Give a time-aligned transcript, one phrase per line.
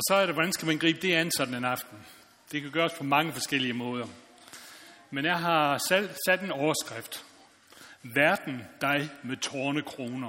[0.00, 1.98] Og så er det, hvordan skal man gribe det an sådan en aften?
[2.52, 4.06] Det kan gøres på mange forskellige måder.
[5.10, 5.78] Men jeg har
[6.26, 7.24] sat en overskrift.
[8.02, 10.28] Verden dig med tårne kroner.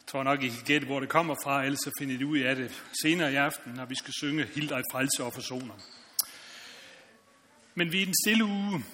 [0.00, 2.38] Jeg tror nok, I kan gætte, hvor det kommer fra, ellers så finder I ud
[2.38, 5.74] af det senere i aften, når vi skal synge Hild dig frelse og forsoner.
[7.74, 8.84] Men vi er i den stille uge,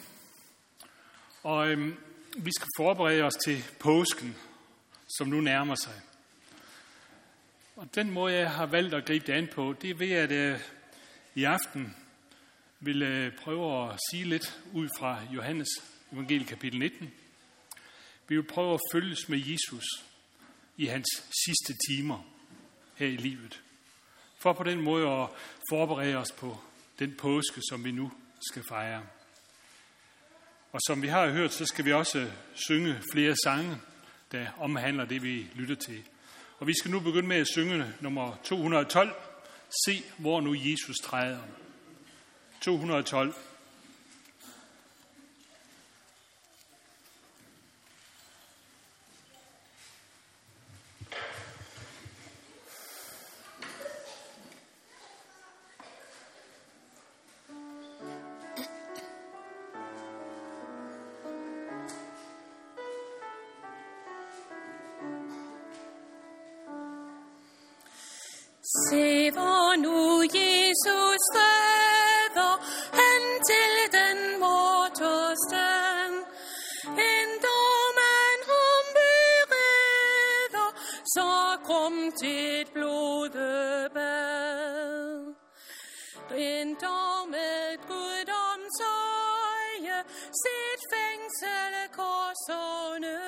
[1.42, 1.96] og øhm,
[2.36, 4.36] vi skal forberede os til påsken,
[5.18, 6.00] som nu nærmer sig.
[7.80, 10.32] Og den måde, jeg har valgt at gribe det an på, det er ved, at
[10.32, 10.60] øh,
[11.34, 11.96] i aften
[12.80, 15.68] vil øh, prøve at sige lidt ud fra Johannes
[16.12, 17.12] evangelie kapitel 19.
[18.28, 19.84] Vi vil prøve at følges med Jesus
[20.76, 21.06] i hans
[21.44, 22.26] sidste timer
[22.96, 23.62] her i livet.
[24.38, 25.28] For på den måde at
[25.70, 26.60] forberede os på
[26.98, 28.12] den påske, som vi nu
[28.50, 29.02] skal fejre.
[30.72, 33.76] Og som vi har hørt, så skal vi også synge flere sange,
[34.32, 36.04] der omhandler det, vi lytter til.
[36.60, 39.14] Og vi skal nu begynde med at synge nummer 212.
[39.84, 41.38] Se, hvor nu Jesus træder.
[42.60, 43.34] 212.
[81.70, 83.34] rum krum til et blodebad.
[86.30, 89.98] Ender med guddoms øje,
[90.42, 93.18] sit fængsel korsåne.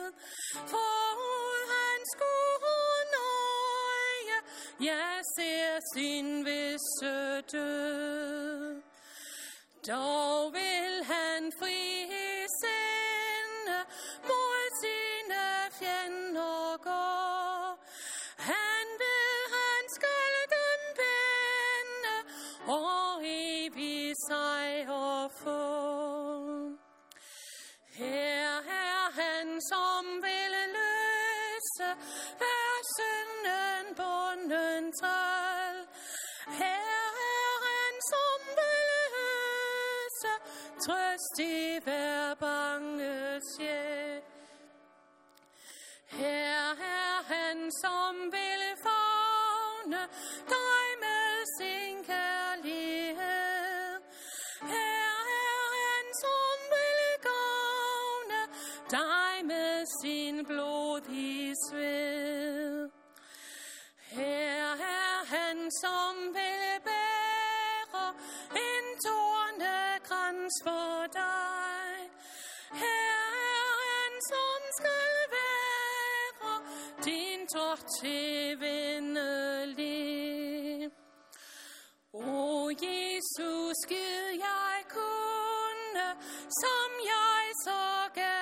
[0.00, 0.68] og.
[0.72, 4.38] For han skulle nøje,
[4.90, 8.82] jeg ser sin visse død.
[9.88, 10.54] Dog
[41.36, 44.22] trøst hver bange sjæl.
[46.10, 50.02] Her er han, som vil fagne
[50.48, 54.00] dig med sin kærlighed.
[54.60, 58.42] Her er han, som vil gavne
[58.90, 62.90] dig med sin blodige sved.
[64.10, 68.14] Her er han, som vil bære
[68.68, 71.01] en tornekrans for
[74.78, 76.54] skal være
[77.04, 80.02] din tort til vennelig.
[82.12, 86.06] O Jesus, skid jeg kunne,
[86.62, 87.82] som jeg så
[88.14, 88.41] gerne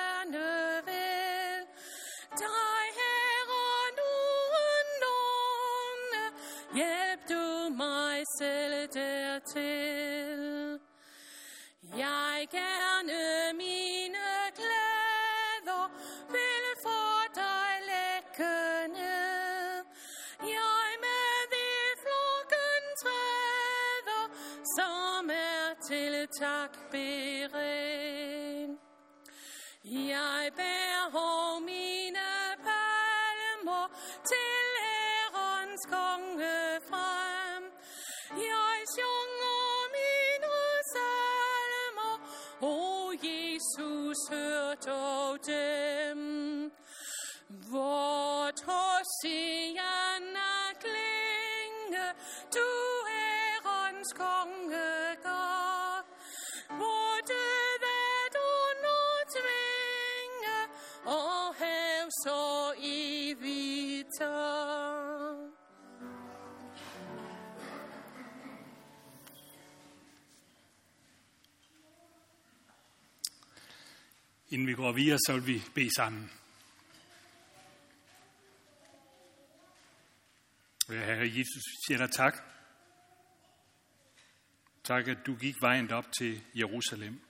[44.85, 46.71] hør dog
[74.51, 76.31] Inden vi går videre, så vil vi bede sammen.
[80.87, 82.43] Herre Jesus, vi siger dig tak.
[84.83, 87.21] Tak, at du gik vejen op til Jerusalem.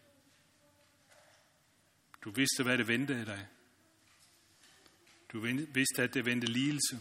[2.24, 3.48] Du vidste, hvad det ventede dig.
[5.32, 5.40] Du
[5.74, 7.00] vidste, at det ventede lidelse,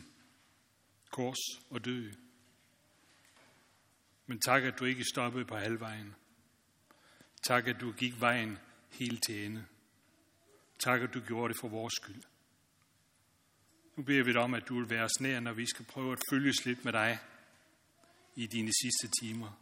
[1.10, 1.38] kors
[1.70, 2.12] og død.
[4.26, 6.14] Men tak, at du ikke stoppede på halvvejen.
[7.42, 8.58] Tak, at du gik vejen
[8.88, 9.66] helt til ende.
[10.80, 12.22] Tak, at du gjorde det for vores skyld.
[13.96, 16.12] Nu beder vi dig om, at du vil være os nær, når vi skal prøve
[16.12, 17.18] at følges lidt med dig
[18.34, 19.52] i dine sidste timer.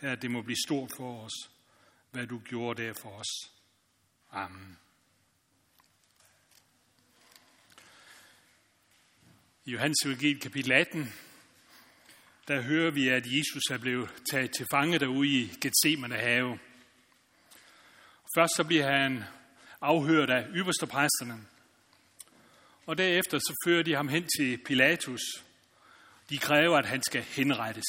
[0.00, 1.50] Her, det må blive stort for os,
[2.10, 3.52] hvad du gjorde der for os.
[4.32, 4.78] Amen.
[9.64, 11.12] I Johannes Evangeliet kapitel 18,
[12.48, 16.58] der hører vi, at Jesus er blevet taget til fange derude i Gethsemane have.
[18.36, 19.24] Først så bliver han
[19.80, 21.46] afhørt af ypperste præsterne,
[22.86, 25.20] og derefter så fører de ham hen til Pilatus.
[26.30, 27.86] De kræver, at han skal henrettes.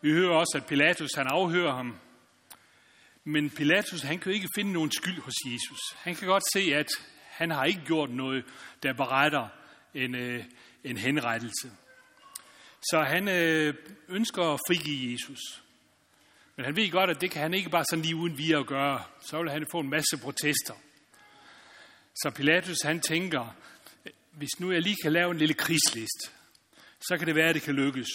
[0.00, 1.98] Vi hører også, at Pilatus han afhører ham,
[3.24, 5.78] men Pilatus han kan ikke finde nogen skyld hos Jesus.
[5.96, 6.88] Han kan godt se, at
[7.28, 8.44] han har ikke gjort noget,
[8.82, 9.48] der beretter
[9.94, 10.44] en, øh,
[10.84, 11.70] en henrettelse.
[12.82, 13.74] Så han øh,
[14.08, 15.61] ønsker at frigive Jesus.
[16.56, 19.04] Men han ved godt, at det kan han ikke bare sådan lige uden videre gøre.
[19.20, 20.74] Så vil han få en masse protester.
[22.14, 23.56] Så Pilatus han tænker,
[24.32, 26.32] hvis nu jeg lige kan lave en lille krigslist,
[27.00, 28.08] så kan det være, at det kan lykkes.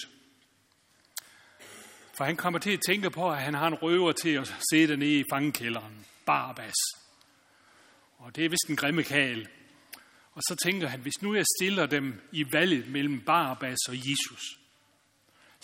[2.17, 4.97] For han kommer til at tænke på, at han har en røver til at sidde
[4.97, 6.05] nede i fangekælderen.
[6.25, 6.75] Barbas.
[8.17, 9.47] Og det er vist en grimme kal.
[10.31, 14.56] Og så tænker han, hvis nu jeg stiller dem i valget mellem Barabbas og Jesus,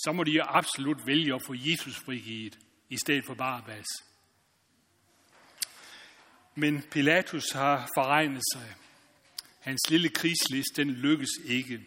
[0.04, 2.60] så må de jo absolut vælge at få Jesus frigivet
[2.90, 3.86] i stedet for Barabbas.
[6.56, 8.76] Men Pilatus har forregnet sig.
[9.60, 11.82] Hans lille krigslist, den lykkes ikke.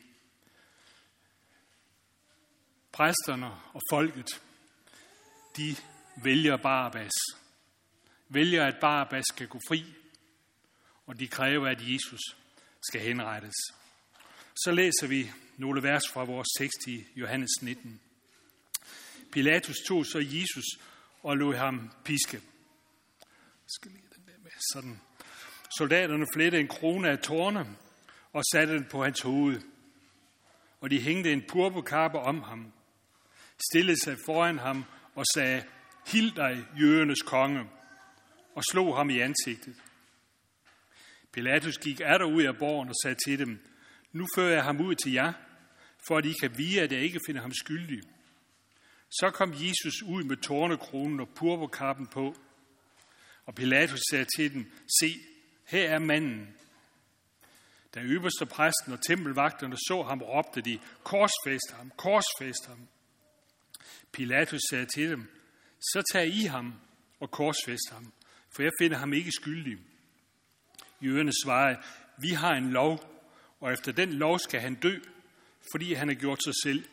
[2.93, 4.43] Præsterne og folket,
[5.57, 5.77] de
[6.25, 7.13] vælger Barabbas.
[8.29, 9.85] Vælger, at Barabbas skal gå fri,
[11.07, 12.21] og de kræver, at Jesus
[12.89, 13.55] skal henrettes.
[14.57, 18.01] Så læser vi nogle vers fra vores tekst i Johannes 19.
[19.37, 20.65] Pilatus tog så Jesus
[21.23, 22.41] og lod ham piske.
[23.67, 24.51] skal lige den der med.
[24.73, 25.01] Sådan.
[25.79, 27.77] Soldaterne flettede en krone af tårne
[28.33, 29.61] og satte den på hans hoved.
[30.81, 32.73] Og de hængte en purpurkappe om ham,
[33.71, 34.85] stillede sig foran ham
[35.15, 35.65] og sagde,
[36.07, 37.71] Hild dig, jødernes konge,
[38.55, 39.77] og slog ham i ansigtet.
[41.33, 43.59] Pilatus gik der ud af borgen og sagde til dem,
[44.13, 45.33] nu fører jeg ham ud til jer,
[46.09, 48.03] for at I kan vide, at jeg ikke finder ham skyldig.
[49.11, 52.37] Så kom Jesus ud med tårnekronen og purpurkappen på,
[53.47, 55.21] og Pilatus sagde til dem, se,
[55.65, 56.57] her er manden.
[57.95, 62.89] Da øverste præsten og tempelvagterne så ham, råbte de, korsfæst ham, korsfæst ham.
[64.13, 65.33] Pilatus sagde til dem,
[65.81, 66.75] så tag I ham
[67.21, 68.13] og korsfæst ham,
[68.51, 69.79] for jeg finder ham ikke skyldig.
[71.01, 71.79] Jøderne svarede,
[72.19, 73.01] vi har en lov,
[73.61, 74.99] og efter den lov skal han dø,
[75.73, 76.85] fordi han har gjort sig selv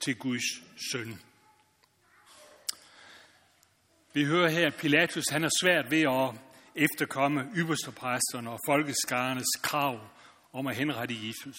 [0.00, 0.62] til Guds
[0.92, 1.20] søn.
[4.12, 6.40] Vi hører her, at Pilatus han er svært ved at
[6.74, 10.00] efterkomme ypperstepræsterne og folkeskarernes krav
[10.52, 11.56] om at henrette Jesus.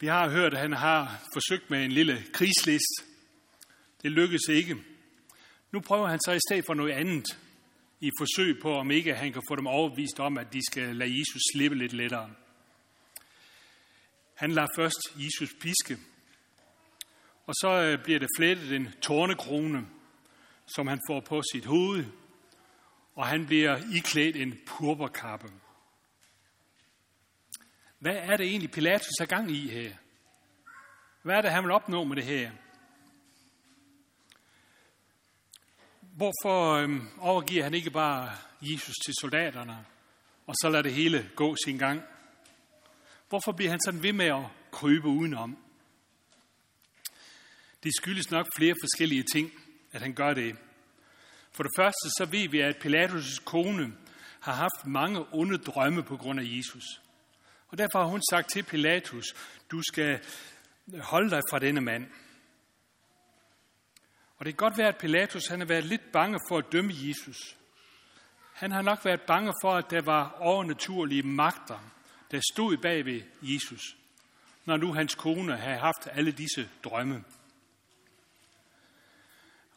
[0.00, 3.04] Vi har hørt, at han har forsøgt med en lille krigslist.
[4.02, 4.76] Det lykkedes ikke.
[5.72, 7.38] Nu prøver han så i stedet for noget andet
[8.00, 11.18] i forsøg på, om ikke han kan få dem overbevist om, at de skal lade
[11.18, 12.30] Jesus slippe lidt lettere.
[14.34, 15.98] Han lader først Jesus piske,
[17.46, 19.86] og så øh, bliver det flettet en tornekrone
[20.66, 22.04] som han får på sit hoved,
[23.14, 25.52] og han bliver iklædt en purpurkappe.
[27.98, 29.92] Hvad er det egentlig, Pilatus er gang i her?
[31.22, 32.50] Hvad er det, han vil opnå med det her?
[36.00, 38.30] Hvorfor øhm, overgiver han ikke bare
[38.60, 39.86] Jesus til soldaterne,
[40.46, 42.02] og så lader det hele gå sin gang?
[43.28, 45.58] Hvorfor bliver han sådan ved med at krybe udenom?
[47.82, 49.52] Det skyldes nok flere forskellige ting,
[49.96, 50.56] at han gør det.
[51.52, 53.92] For det første så ved vi, at Pilatus' kone
[54.40, 56.84] har haft mange onde drømme på grund af Jesus.
[57.68, 59.24] Og derfor har hun sagt til Pilatus,
[59.70, 60.20] du skal
[61.00, 62.06] holde dig fra denne mand.
[64.38, 66.92] Og det kan godt være, at Pilatus han har været lidt bange for at dømme
[66.96, 67.56] Jesus.
[68.54, 71.78] Han har nok været bange for, at der var overnaturlige magter,
[72.30, 73.96] der stod bag ved Jesus,
[74.64, 77.24] når nu hans kone havde haft alle disse drømme.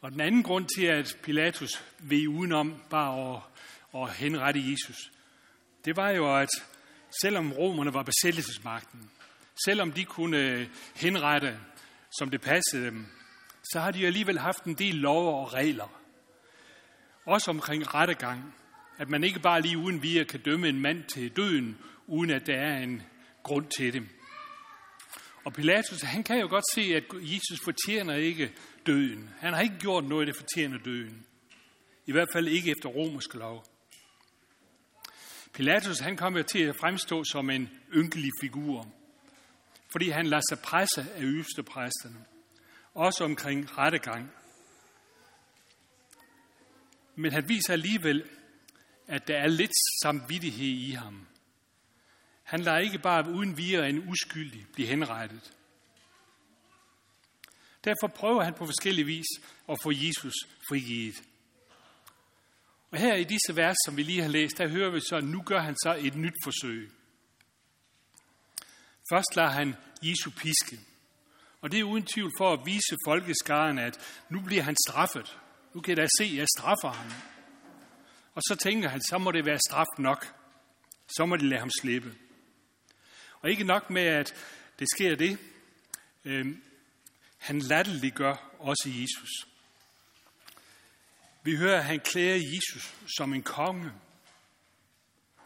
[0.00, 3.42] Og den anden grund til, at Pilatus ved udenom bare at,
[4.02, 5.10] at henrette Jesus,
[5.84, 6.48] det var jo, at
[7.22, 9.10] selvom romerne var besættelsesmagten,
[9.64, 11.58] selvom de kunne øh, henrette,
[12.18, 13.06] som det passede dem,
[13.72, 16.00] så har de alligevel haft en del lov og regler.
[17.24, 18.54] Også omkring rettegang.
[18.98, 22.46] At man ikke bare lige uden videre kan dømme en mand til døden, uden at
[22.46, 23.02] der er en
[23.42, 24.08] grund til det.
[25.44, 28.52] Og Pilatus, han kan jo godt se, at Jesus fortjener ikke
[28.86, 29.30] døden.
[29.38, 31.26] Han har ikke gjort noget, der fortjener døden.
[32.06, 33.64] I hvert fald ikke efter romersk lov.
[35.52, 38.88] Pilatus, han kommer til at fremstå som en ynkelig figur,
[39.92, 42.24] fordi han lader sig presse af præsterne,
[42.94, 44.32] også omkring rettegang.
[47.16, 48.24] Men han viser alligevel,
[49.06, 49.72] at der er lidt
[50.02, 51.26] samvittighed i ham.
[52.42, 55.52] Han lader ikke bare uden videre en uskyldig blive henrettet.
[57.84, 59.26] Derfor prøver han på forskellige vis
[59.68, 60.34] at få Jesus
[60.68, 61.22] frigivet.
[62.90, 65.24] Og her i disse vers, som vi lige har læst, der hører vi så, at
[65.24, 66.90] nu gør han så et nyt forsøg.
[69.12, 70.78] Først lader han Jesu piske.
[71.60, 75.38] Og det er uden tvivl for at vise folkeskaren, at nu bliver han straffet.
[75.74, 77.12] Nu kan jeg da se, at jeg straffer ham.
[78.34, 80.34] Og så tænker han, så må det være straf nok.
[81.16, 82.14] Så må de lade ham slippe.
[83.40, 84.34] Og ikke nok med, at
[84.78, 85.38] det sker det.
[86.24, 86.62] Øhm,
[87.40, 89.30] han latterliggør også Jesus.
[91.42, 93.92] Vi hører, at han klæder Jesus som en konge.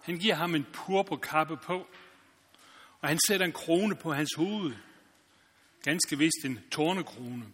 [0.03, 1.87] Han giver ham en purpurkappe på,
[3.01, 4.75] og han sætter en krone på hans hoved.
[5.83, 7.47] Ganske vist en tornekrone.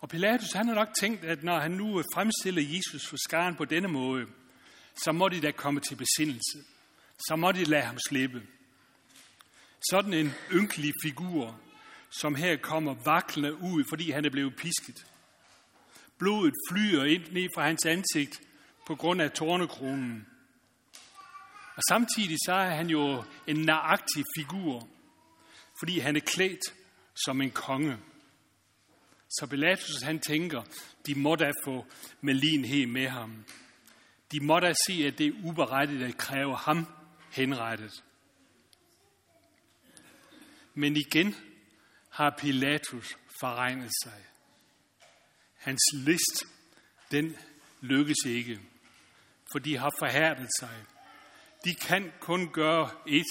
[0.00, 3.64] Og Pilatus han har nok tænkt, at når han nu fremstiller Jesus for skaren på
[3.64, 4.26] denne måde,
[5.04, 6.58] så må de da komme til besindelse.
[7.28, 8.42] Så må de lade ham slippe.
[9.90, 11.60] Sådan en ynkelig figur,
[12.10, 15.06] som her kommer vaklende ud, fordi han er blevet pisket.
[16.18, 18.40] Blodet flyer ind ned fra hans ansigt
[18.86, 20.26] på grund af tornekronen.
[21.76, 24.88] Og samtidig så er han jo en naagtig figur,
[25.78, 26.74] fordi han er klædt
[27.24, 27.98] som en konge.
[29.30, 30.62] Så Pilatus han tænker,
[31.06, 31.86] de må da få
[32.20, 33.44] melinhed med ham.
[34.32, 36.86] De må da se, at det er uberettigt at kræve ham
[37.30, 38.04] henrettet.
[40.74, 41.34] Men igen
[42.10, 44.24] har Pilatus forregnet sig.
[45.56, 46.44] Hans list,
[47.10, 47.36] den
[47.80, 48.60] lykkes ikke,
[49.52, 50.84] for de har forhærdet sig.
[51.64, 53.26] De kan kun gøre et.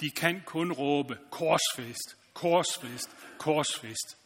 [0.00, 4.16] De kan kun råbe korsfest, korsfest, korsfest.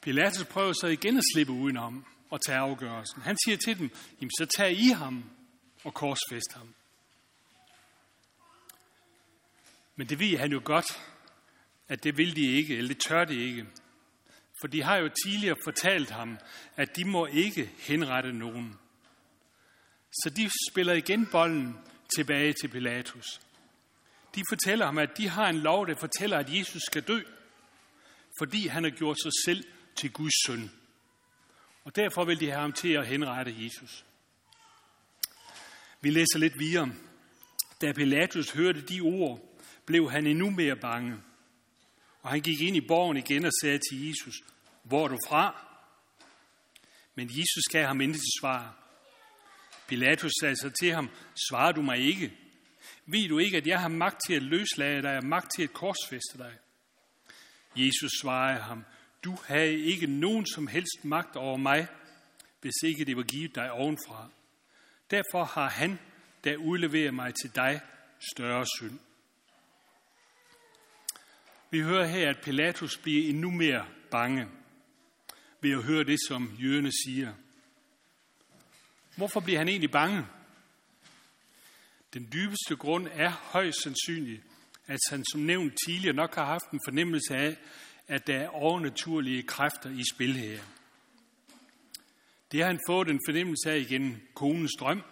[0.00, 3.22] Pilatus prøver så igen at slippe udenom og tage afgørelsen.
[3.22, 5.30] Han siger til dem, jamen så tag I ham
[5.84, 6.74] og korsfest ham.
[9.96, 11.00] Men det ved han jo godt,
[11.88, 13.66] at det vil de ikke, eller det tør de ikke.
[14.60, 16.38] For de har jo tidligere fortalt ham,
[16.76, 18.78] at de må ikke henrette nogen.
[20.12, 21.76] Så de spiller igen bolden
[22.16, 23.40] tilbage til Pilatus.
[24.34, 27.20] De fortæller ham, at de har en lov, der fortæller, at Jesus skal dø,
[28.38, 29.64] fordi han har gjort sig selv
[29.96, 30.70] til Guds søn.
[31.84, 34.04] Og derfor vil de have ham til at henrette Jesus.
[36.00, 36.92] Vi læser lidt videre.
[37.80, 39.51] Da Pilatus hørte de ord,
[39.86, 41.16] blev han endnu mere bange.
[42.22, 44.34] Og han gik ind i borgen igen og sagde til Jesus,
[44.82, 45.66] hvor er du fra?
[47.14, 48.76] Men Jesus gav ham intet til svar.
[49.88, 51.10] Pilatus sagde så til ham,
[51.48, 52.32] svarer du mig ikke?
[53.06, 55.72] Ved du ikke, at jeg har magt til at løslade dig og magt til at
[55.72, 56.52] korsfeste dig?
[57.76, 58.84] Jesus svarede ham,
[59.24, 61.86] du havde ikke nogen som helst magt over mig,
[62.60, 64.28] hvis ikke det var givet dig ovenfra.
[65.10, 65.98] Derfor har han,
[66.44, 67.80] der udleverer mig til dig,
[68.32, 68.98] større synd.
[71.72, 74.48] Vi hører her, at Pilatus bliver endnu mere bange
[75.60, 77.34] ved at høre det, som jøderne siger.
[79.16, 80.26] Hvorfor bliver han egentlig bange?
[82.14, 84.42] Den dybeste grund er højst sandsynligt,
[84.86, 87.56] at han som nævnt tidligere nok har haft en fornemmelse af,
[88.08, 90.60] at der er overnaturlige kræfter i spil her.
[92.52, 95.02] Det har han fået en fornemmelse af igennem konens drøm,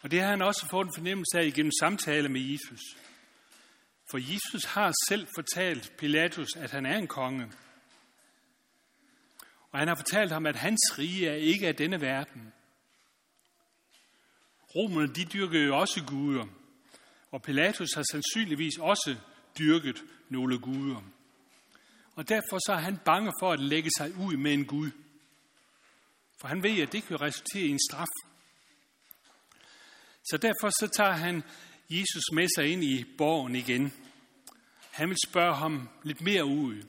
[0.00, 2.80] og det har han også fået en fornemmelse af igennem samtale med Jesus.
[4.10, 7.52] For Jesus har selv fortalt Pilatus, at han er en konge.
[9.70, 12.52] Og han har fortalt ham, at hans rige er ikke af denne verden.
[14.74, 16.46] Romerne, de dyrkede jo også guder.
[17.30, 19.16] Og Pilatus har sandsynligvis også
[19.58, 21.02] dyrket nogle guder.
[22.14, 24.90] Og derfor så er han bange for at lægge sig ud med en Gud.
[26.40, 28.06] For han ved, at det kan resultere i en straf.
[30.24, 31.42] Så derfor så tager han
[31.90, 33.92] Jesus med sig ind i borgen igen.
[34.90, 36.82] Han vil spørge ham lidt mere ud,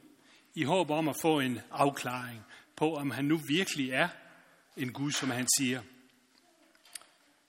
[0.56, 4.08] i håb om at få en afklaring på, om han nu virkelig er
[4.78, 5.82] en Gud, som han siger.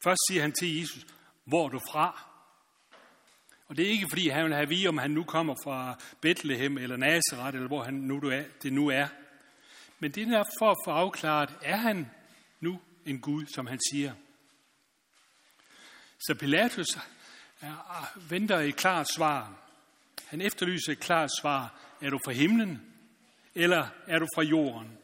[0.05, 1.07] Først siger han til Jesus,
[1.45, 2.29] hvor er du fra?
[3.69, 6.79] Og det er ikke, fordi han vil have vide, om han nu kommer fra Bethlehem
[6.79, 9.07] eller Nazareth, eller hvor han nu er, det nu er.
[9.99, 12.11] Men det er for at få afklaret, er han
[12.61, 14.15] nu en Gud, som han siger?
[16.19, 16.87] Så Pilatus
[17.63, 19.53] øh, øh, venter et klart svar.
[20.33, 21.81] Han efterlyser et klart svar.
[22.01, 22.93] Er du fra himlen,
[23.55, 24.99] eller er du fra jorden?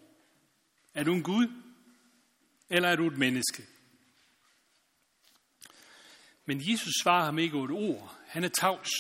[0.95, 1.49] Er du en Gud,
[2.71, 3.67] eller er du et menneske?
[6.45, 8.19] Men Jesus svarer ham ikke et ord.
[8.27, 8.91] Han er tavs.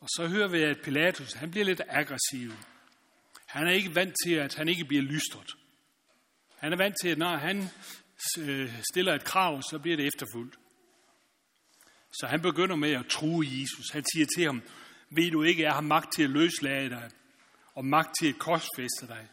[0.00, 2.52] Og så hører vi, at Pilatus han bliver lidt aggressiv.
[3.46, 5.50] Han er ikke vant til, at han ikke bliver lystret.
[6.56, 7.68] Han er vant til, at når han
[8.38, 10.58] øh, stiller et krav, så bliver det efterfulgt.
[12.10, 13.90] Så han begynder med at true Jesus.
[13.92, 14.62] Han siger til ham,
[15.10, 17.10] ved du ikke, jeg har magt til at løslade dig,
[17.74, 19.28] og magt til at korsfæste dig.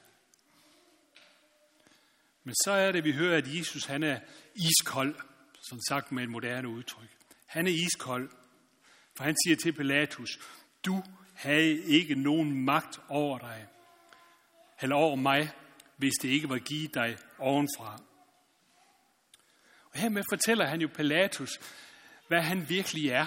[2.43, 4.19] Men så er det, vi hører, at Jesus han er
[4.55, 5.15] iskold,
[5.69, 7.09] som sagt med et moderne udtryk.
[7.45, 8.29] Han er iskold,
[9.17, 10.39] for han siger til Pilatus,
[10.85, 11.03] du
[11.33, 13.67] havde ikke nogen magt over dig,
[14.81, 15.51] eller over mig,
[15.97, 18.01] hvis det ikke var givet dig ovenfra.
[19.91, 21.59] Og hermed fortæller han jo Pilatus,
[22.27, 23.25] hvad han virkelig er.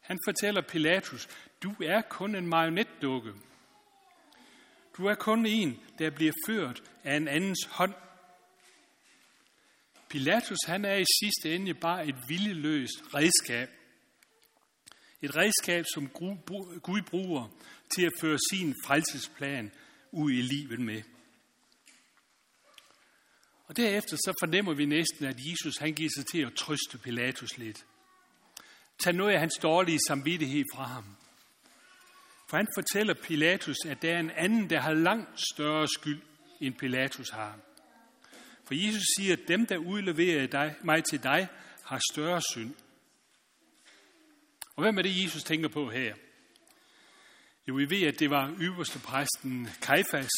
[0.00, 1.28] Han fortæller Pilatus,
[1.62, 3.32] du er kun en marionetdukke.
[4.96, 7.94] Du er kun en, der bliver ført af en andens hånd.
[10.08, 13.70] Pilatus han er i sidste ende bare et viljeløst redskab.
[15.22, 16.08] Et redskab, som
[16.82, 17.48] Gud bruger
[17.94, 19.72] til at føre sin frelsesplan
[20.12, 21.02] ud i livet med.
[23.66, 27.58] Og derefter så fornemmer vi næsten, at Jesus han giver sig til at trøste Pilatus
[27.58, 27.84] lidt.
[29.00, 31.04] Tag noget af hans dårlige samvittighed fra ham.
[32.50, 36.22] For han fortæller Pilatus, at der er en anden, der har langt større skyld,
[36.60, 37.58] end Pilatus har.
[38.64, 41.48] For Jesus siger, at dem, der udleverer dig, mig til dig,
[41.84, 42.74] har større synd.
[44.76, 46.14] Og hvem er det, Jesus tænker på her?
[47.68, 50.30] Jo, vi ved, at det var øverste præsten Kajfas,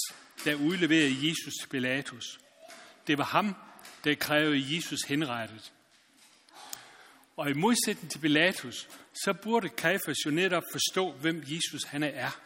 [0.45, 2.41] der udleverede Jesus til Pilatus.
[3.07, 3.55] Det var ham,
[4.05, 5.73] der krævede Jesus henrettet.
[7.37, 8.89] Og i modsætning til Pilatus,
[9.25, 12.41] så burde Kajfas jo netop forstå, hvem Jesus han er.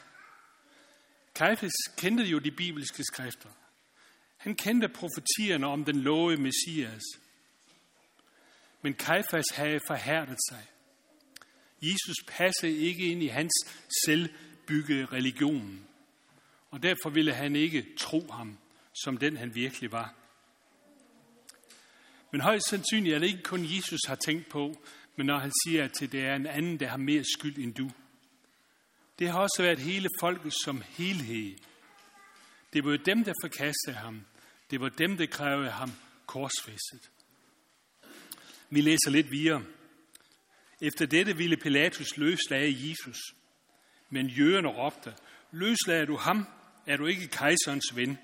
[1.35, 3.49] Kajfas kendte jo de bibelske skrifter.
[4.37, 7.03] Han kendte profetierne om den lovede Messias.
[8.83, 10.67] Men Kajfas havde forhærdet sig.
[11.83, 13.53] Jesus passede ikke ind i hans
[14.07, 15.87] selvbyggede religion.
[16.71, 18.59] Og derfor ville han ikke tro ham,
[18.95, 20.15] som den han virkelig var.
[22.37, 24.85] Men højst sandsynligt er det ikke kun Jesus har tænkt på,
[25.17, 27.91] men når han siger, at det er en anden, der har mere skyld end du.
[29.19, 31.57] Det har også været hele folket som helhed.
[32.73, 34.25] Det var jo dem, der forkastede ham.
[34.71, 35.93] Det var dem, der krævede ham
[36.27, 37.11] korsfæstet.
[38.71, 39.65] Vi læser lidt videre.
[40.81, 43.19] Efter dette ville Pilatus løslade Jesus.
[44.11, 45.15] Men jøderne råbte,
[45.53, 46.47] løslader du ham,
[46.87, 48.19] er du ikke kejserens ven.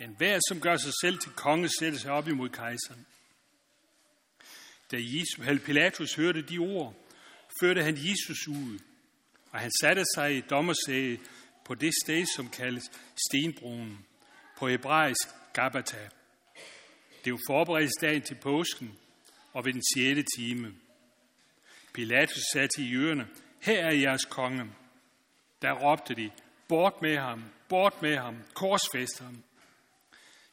[0.00, 3.06] En hver, som gør sig selv til konge, sætter sig op imod kejseren.
[4.90, 6.94] Da Jesus, Pilatus hørte de ord,
[7.60, 8.78] førte han Jesus ud,
[9.50, 11.18] og han satte sig i dommersæde
[11.64, 12.84] på det sted, som kaldes
[13.28, 14.06] Stenbroen,
[14.58, 16.08] på hebraisk Gabata.
[17.24, 18.98] Det var forberedelsesdagen til påsken,
[19.52, 20.74] og ved den sjette time.
[21.94, 23.28] Pilatus sagde til jøderne,
[23.60, 24.70] her er jeres konge.
[25.62, 26.30] Der råbte de,
[26.68, 29.42] bort med ham, bort med ham, korsfæst ham.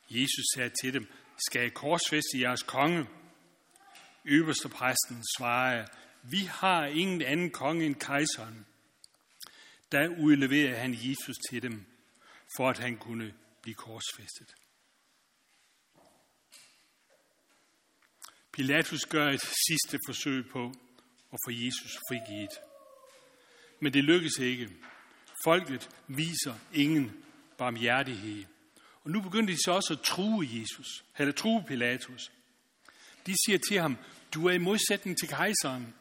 [0.09, 1.07] Jesus sagde til dem,
[1.47, 3.07] skal jeg korsfæste jeres konge?
[4.27, 5.87] Øverste præsten svarede,
[6.23, 8.65] vi har ingen anden konge end kejseren.
[9.91, 11.85] Der udleverede han Jesus til dem,
[12.57, 14.55] for at han kunne blive korsfæstet.
[18.51, 20.71] Pilatus gør et sidste forsøg på
[21.33, 22.59] at få Jesus frigivet.
[23.79, 24.69] Men det lykkes ikke.
[25.43, 27.23] Folket viser ingen
[27.57, 28.45] barmhjertighed.
[29.03, 32.31] Og nu begynder de så også at true Jesus, eller true Pilatus.
[33.25, 33.97] De siger til ham,
[34.33, 35.95] du er i modsætning til kejseren.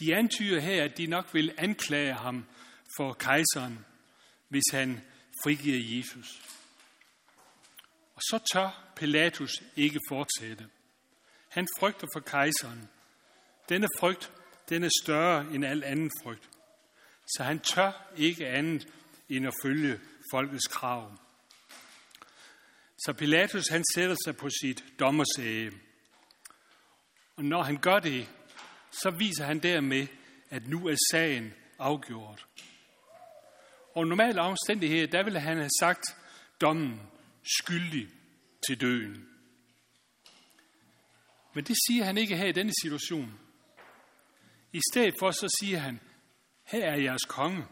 [0.00, 2.44] De antyder her, at de nok vil anklage ham
[2.96, 3.84] for kejseren,
[4.48, 5.00] hvis han
[5.44, 6.42] frigiver Jesus.
[8.14, 10.68] Og så tør Pilatus ikke fortsætte.
[11.48, 12.88] Han frygter for kejseren.
[13.68, 14.32] Denne frygt,
[14.68, 16.48] den er større end al anden frygt.
[17.36, 18.88] Så han tør ikke andet
[19.28, 20.00] end at følge
[20.32, 21.16] folkets krav.
[22.98, 25.72] Så Pilatus han sætter sig på sit dommersæge.
[27.36, 28.28] Og når han gør det,
[28.90, 30.06] så viser han dermed,
[30.50, 32.46] at nu er sagen afgjort.
[33.94, 36.04] Og normal omstændighed, der ville han have sagt
[36.60, 37.00] dommen
[37.58, 38.08] skyldig
[38.66, 39.28] til døden.
[41.54, 43.40] Men det siger han ikke her i denne situation.
[44.72, 46.00] I stedet for så siger han,
[46.64, 47.64] her er jeres konge.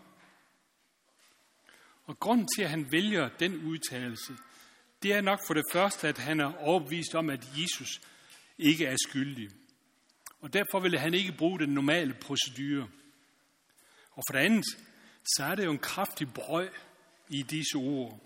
[2.04, 4.36] Og grunden til, at han vælger den udtalelse,
[5.02, 8.00] det er nok for det første, at han er overbevist om, at Jesus
[8.58, 9.48] ikke er skyldig.
[10.40, 12.88] Og derfor ville han ikke bruge den normale procedure.
[14.10, 14.64] Og for det andet,
[15.36, 16.70] så er det jo en kraftig brøg
[17.28, 18.20] i disse ord.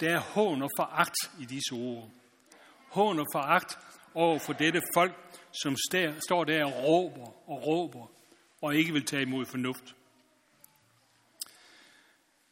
[0.00, 2.10] Der er hån og foragt i disse ord.
[2.88, 3.78] Hån og foragt
[4.14, 5.76] over for dette folk, som
[6.28, 8.10] står der og råber og råber
[8.64, 9.94] og ikke vil tage imod fornuft.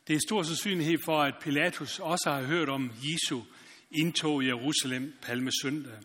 [0.07, 3.41] Det er stor sandsynlighed for, at Pilatus også har hørt om Jesu
[3.91, 5.99] indtog i Jerusalem palmesøndag.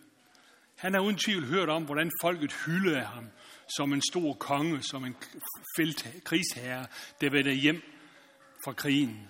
[0.78, 3.26] Han har uden tvivl hørt om, hvordan folket hyldede ham
[3.76, 5.16] som en stor konge, som en
[5.76, 6.86] felt, krigsherre,
[7.20, 7.82] der vendte hjem
[8.64, 9.28] fra krigen.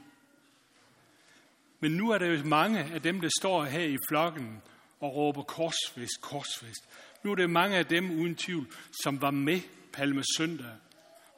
[1.81, 4.63] Men nu er der jo mange af dem, der står her i flokken
[5.01, 6.89] og råber korsfest, korsfest.
[7.25, 9.61] Nu er det mange af dem uden tvivl, som var med
[9.93, 10.77] palmesøndag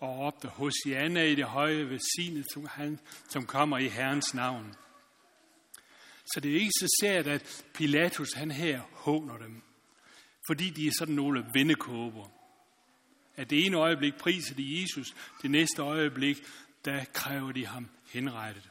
[0.00, 4.74] og råbte, Hosianna i det høje velsignet, som, han, som kommer i Herrens navn.
[6.34, 9.62] Så det er ikke så sært, at Pilatus han her håner dem,
[10.50, 12.30] fordi de er sådan nogle vendekåber.
[13.36, 16.36] At det ene øjeblik priser de Jesus, det næste øjeblik,
[16.84, 18.70] der kræver de ham henrettet.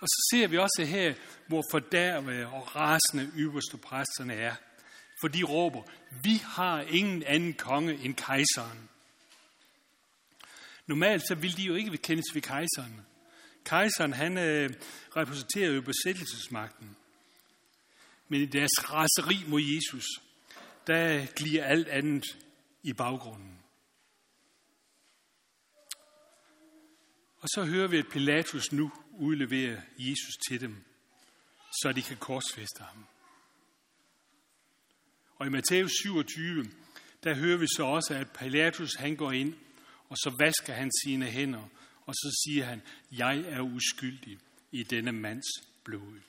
[0.00, 1.14] Og så ser vi også her,
[1.46, 4.54] hvor fordærvede og rasende ypperste præsterne er.
[5.20, 5.82] For de råber,
[6.22, 8.88] vi har ingen anden konge end kejseren.
[10.86, 13.00] Normalt så vil de jo ikke kendes ved kejseren.
[13.64, 14.70] Kejseren han øh,
[15.16, 16.96] repræsenterer jo besættelsesmagten.
[18.28, 20.21] Men i deres raseri mod Jesus,
[20.86, 22.24] der glider alt andet
[22.82, 23.58] i baggrunden.
[27.36, 30.84] Og så hører vi, at Pilatus nu udleverer Jesus til dem,
[31.82, 33.06] så de kan korsfeste ham.
[35.36, 36.64] Og i Matthæus 27,
[37.24, 39.54] der hører vi så også, at Pilatus han går ind,
[40.08, 41.68] og så vasker han sine hænder,
[42.06, 44.38] og så siger han, jeg er uskyldig
[44.72, 45.46] i denne mands
[45.84, 46.20] blod.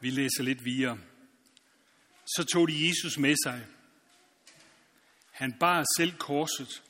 [0.00, 0.98] Vi læser lidt videre.
[2.26, 3.66] Så tog de Jesus med sig.
[5.30, 6.82] Han bar selv korset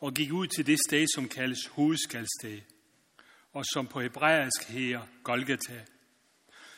[0.00, 2.60] og gik ud til det sted, som kaldes hovedskalsted,
[3.52, 5.84] og som på hebraisk hedder Golgata,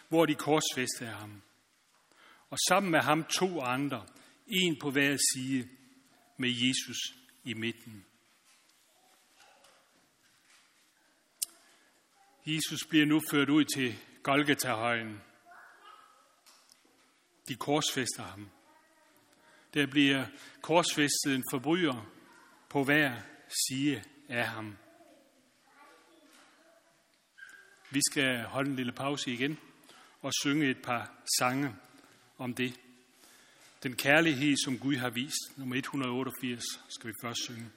[0.08, 1.42] hvor de korsfæstede ham.
[2.50, 4.06] Og sammen med ham to andre,
[4.46, 5.68] en på hver side,
[6.36, 6.98] med Jesus
[7.44, 8.04] i midten.
[12.46, 15.20] Jesus bliver nu ført ud til Golgata-højen.
[17.50, 18.48] De korsfester ham.
[19.74, 20.26] Der bliver
[20.60, 22.10] korsfæstet en forbryder
[22.68, 23.20] på hver
[23.68, 24.76] side af ham.
[27.90, 29.58] Vi skal holde en lille pause igen
[30.20, 31.74] og synge et par sange
[32.38, 32.80] om det.
[33.82, 37.70] Den kærlighed, som Gud har vist, nummer 188, skal vi først synge.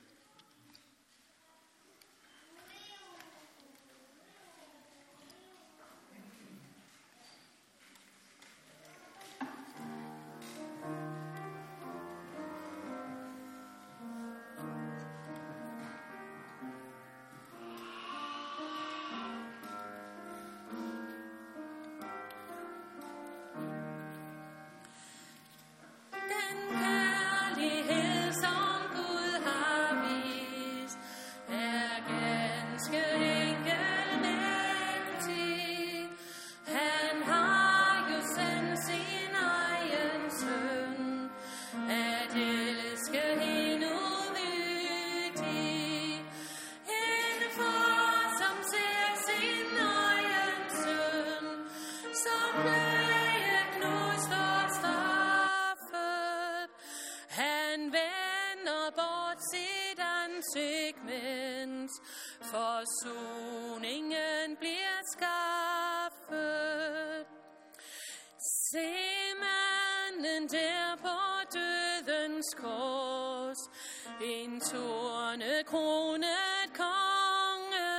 [74.23, 77.91] En tornekronet konge.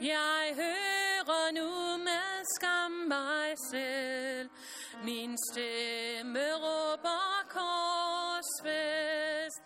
[0.00, 4.50] Jeg hører nu med skam mig selv,
[5.04, 9.60] min stemme råber korsfest.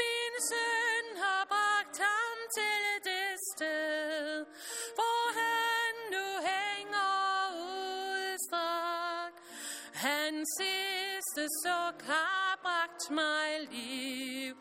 [0.00, 4.46] Min søn har bragt ham til det sted,
[4.94, 7.14] hvor han nu hænger
[7.70, 9.36] udstrakt.
[9.94, 10.60] Hans
[11.34, 14.56] sidste suk har bragt mig liv.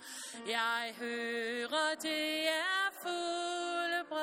[0.47, 4.19] Jeg hører, det er fuldbragt.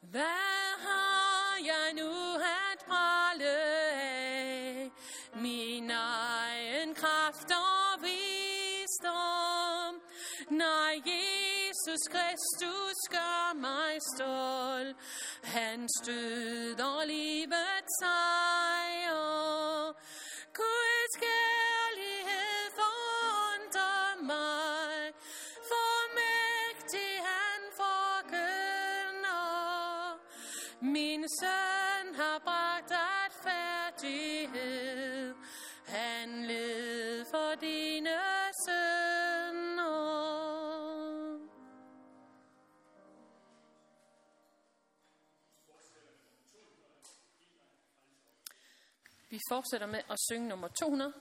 [0.00, 3.50] Hvad har jeg nu at prale
[3.92, 4.90] af?
[5.34, 10.00] Min egen kraft og visdom.
[10.50, 14.96] Nej, Jesus Kristus gør mig stolt.
[15.42, 18.70] Han støder livet sejr.
[20.54, 21.59] Guds kærlighed
[49.48, 51.12] fortsætter med at synge nummer 200.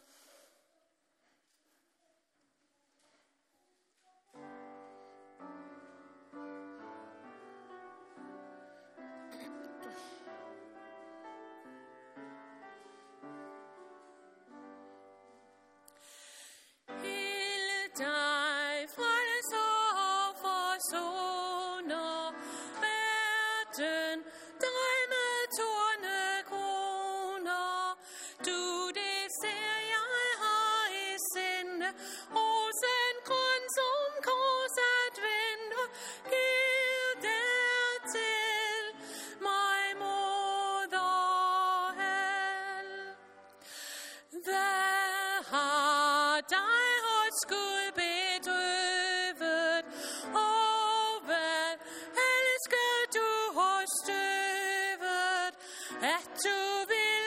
[56.01, 57.25] at du vil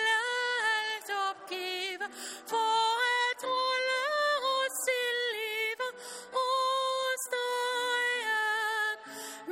[0.84, 2.06] alt opgive,
[2.46, 4.02] for at rulle
[4.58, 5.04] os i
[5.34, 5.94] livet,
[6.44, 8.06] os dig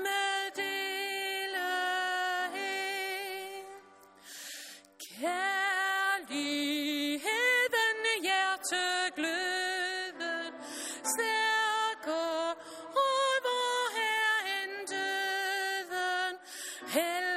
[0.04, 1.60] med delighed.
[6.40, 9.72] Kærligheden hjertegløden
[11.12, 12.28] stærker
[13.08, 16.34] over her end døden.
[16.88, 17.29] Heller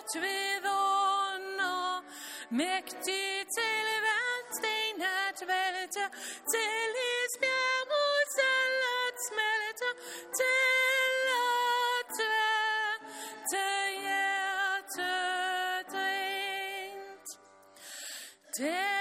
[0.00, 2.04] et stort vidunder.
[2.50, 6.04] Mægtig til hver sten at vælte,
[6.52, 9.88] til isbjerg mod selv at smelte,
[10.38, 12.10] til at
[13.50, 17.28] til hjertet rent.
[18.56, 18.99] Til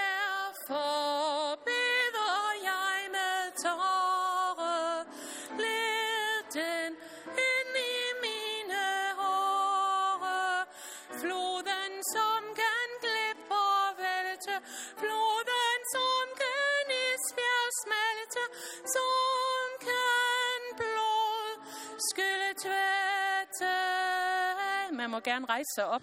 [25.00, 26.02] Man må gerne rejse sig op.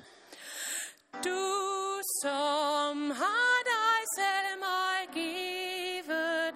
[1.24, 6.54] Du som har dig selv mig givet,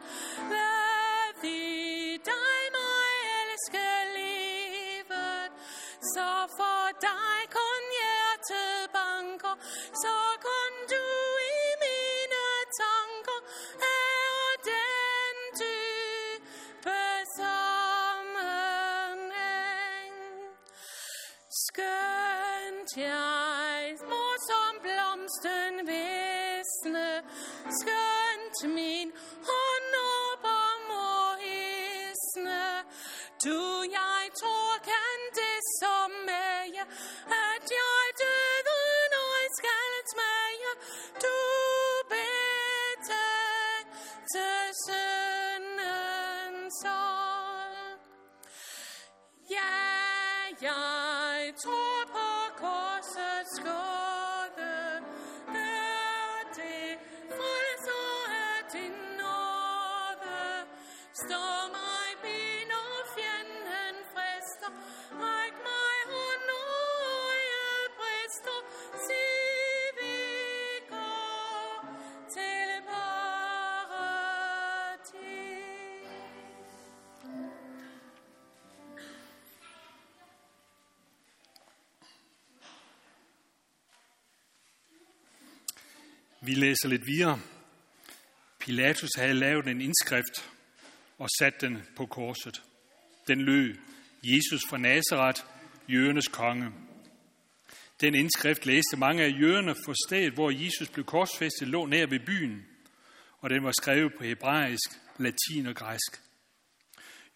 [0.56, 1.60] lad vi
[2.30, 3.86] dig mig elske
[4.18, 5.50] livet,
[6.14, 9.54] så for dig kun hjertet banker,
[10.02, 10.14] så
[10.48, 10.72] kun
[33.44, 36.82] Du, jeg tror, kan det som mage,
[37.50, 38.78] at jeg døde,
[39.14, 40.70] når jeg skal smage.
[41.24, 41.38] Du
[42.12, 43.18] betænkte
[44.84, 47.98] syndens sorg.
[49.50, 49.74] Ja,
[50.60, 50.99] jeg
[86.50, 87.40] Vi læser lidt videre.
[88.60, 90.50] Pilatus havde lavet en indskrift
[91.18, 92.62] og sat den på korset.
[93.28, 93.74] Den lød,
[94.24, 95.42] Jesus fra Nazareth,
[95.88, 96.70] jødernes konge.
[98.00, 102.20] Den indskrift læste mange af jøderne for stedet, hvor Jesus blev korsfæstet, lå nær ved
[102.26, 102.66] byen,
[103.38, 106.20] og den var skrevet på hebraisk, latin og græsk.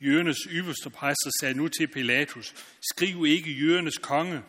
[0.00, 2.54] Jødernes ypperste præster sagde nu til Pilatus,
[2.92, 4.42] skriv ikke jødernes konge,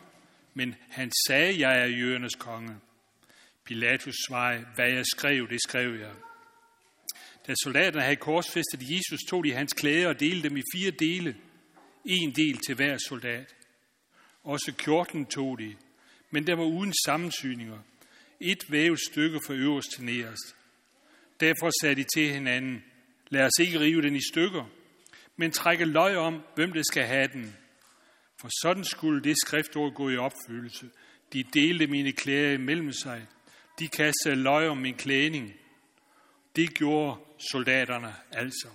[0.54, 2.76] men han sagde, jeg er jødernes konge.
[3.66, 6.12] Pilatus svarede, hvad jeg skrev, det skrev jeg.
[7.46, 11.36] Da soldaterne havde korsfæstet Jesus, tog de hans klæder og delte dem i fire dele.
[12.04, 13.54] En del til hver soldat.
[14.44, 15.76] Også kjorten tog de,
[16.30, 17.78] men der var uden sammensyninger.
[18.40, 20.56] Et vævet stykke fra øverst til nederst.
[21.40, 22.84] Derfor sagde de til hinanden,
[23.28, 24.64] lad os ikke rive den i stykker,
[25.36, 27.56] men trække løg om, hvem det skal have den.
[28.40, 30.90] For sådan skulle det skriftord gå i opfyldelse.
[31.32, 33.26] De delte mine klæder imellem sig.
[33.78, 35.54] De kastede løg om min klædning.
[36.56, 37.20] Det gjorde
[37.52, 38.68] soldaterne altså.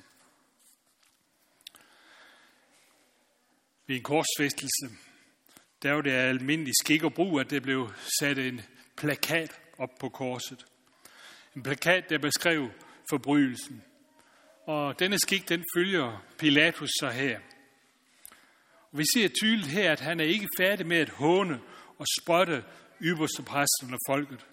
[3.88, 4.98] Ved en korsfæstelse,
[5.84, 8.62] der var det almindelig skik og brug, at det blev sat en
[8.98, 10.66] plakat op på korset.
[11.56, 12.70] En plakat, der beskrev
[13.10, 13.84] forbrydelsen.
[14.66, 17.40] Og denne skik, den følger Pilatus så her.
[18.92, 21.62] Og vi ser tydeligt her, at han er ikke færdig med at håne
[21.98, 22.64] og spotte
[23.02, 24.46] ypperste præsten og folket.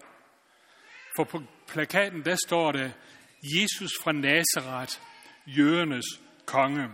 [1.23, 2.93] På plakaten, der står det,
[3.43, 4.93] Jesus fra Nazareth,
[5.47, 6.05] jødernes
[6.45, 6.89] konge.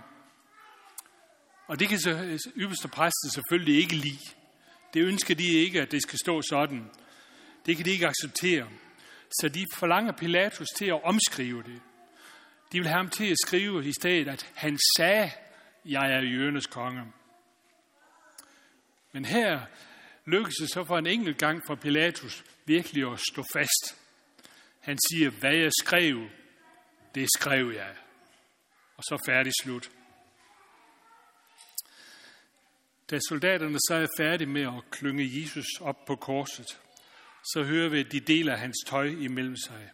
[1.67, 4.35] Og det kan så øh, ypperste præsten selvfølgelig ikke lide.
[4.93, 6.91] Det ønsker de ikke, at det skal stå sådan.
[7.65, 8.69] Det kan de ikke acceptere.
[9.41, 11.81] Så de forlanger Pilatus til at omskrive det.
[12.71, 15.31] De vil have ham til at skrive i stedet, at han sagde,
[15.85, 17.03] jeg er jødernes konge.
[19.11, 19.59] Men her
[20.25, 24.04] lykkes det så for en enkelt gang for Pilatus virkelig at stå fast.
[24.85, 26.29] Han siger, hvad jeg skrev,
[27.15, 27.95] det skrev jeg.
[28.97, 29.91] Og så færdig slut.
[33.11, 36.65] Da soldaterne så er færdige med at klynge Jesus op på korset,
[37.53, 39.89] så hører vi, at de deler hans tøj imellem sig.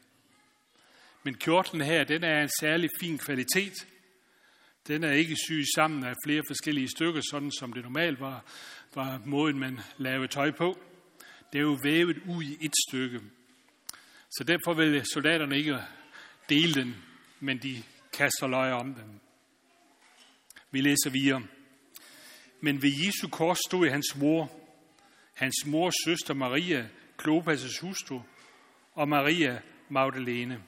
[1.24, 3.88] Men kjortlen her, den er en særlig fin kvalitet.
[4.88, 8.46] Den er ikke syet sammen af flere forskellige stykker, sådan som det normalt var,
[8.96, 10.80] var måden, man lavede tøj på.
[11.54, 13.22] Det er jo vævet ud i et stykke.
[14.38, 15.80] Så derfor vil soldaterne ikke
[16.50, 16.96] dele den,
[17.40, 19.22] men de kaster løg om den.
[20.72, 21.44] Vi læser videre.
[22.62, 24.52] Men ved Jesu kors stod hans mor,
[25.34, 26.90] hans mors søster Maria,
[27.22, 28.22] Klopas' hustru,
[28.94, 30.64] og Maria Magdalene.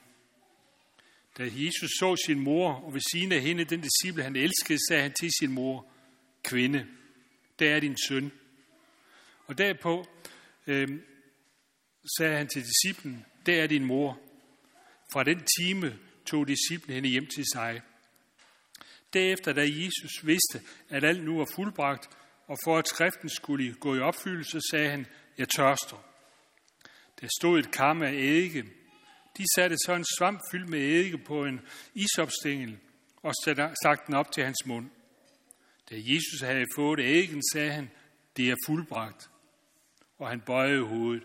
[1.37, 5.01] Da Jesus så sin mor, og ved siden af hende den disciple, han elskede, sagde
[5.01, 5.87] han til sin mor,
[6.43, 6.87] kvinde,
[7.59, 8.31] der er din søn.
[9.45, 10.05] Og derpå
[10.67, 10.87] øh,
[12.17, 14.19] sagde han til disciplen, der er din mor.
[15.13, 17.81] Fra den time tog disciplen hende hjem til sig.
[19.13, 22.09] Derefter, da Jesus vidste, at alt nu var fuldbragt,
[22.47, 25.05] og for at skriften skulle gå i opfyldelse, sagde han,
[25.37, 26.05] jeg tørster.
[27.21, 28.63] Der stod et kar af eddike.
[29.37, 31.61] De satte så en svamp fyldt med eddike på en
[31.93, 32.77] isopstængel
[33.23, 33.33] og
[33.81, 34.89] stak den op til hans mund.
[35.89, 37.91] Da Jesus havde fået æggen, sagde han,
[38.37, 39.29] det er fuldbragt.
[40.17, 41.23] Og han bøjede hovedet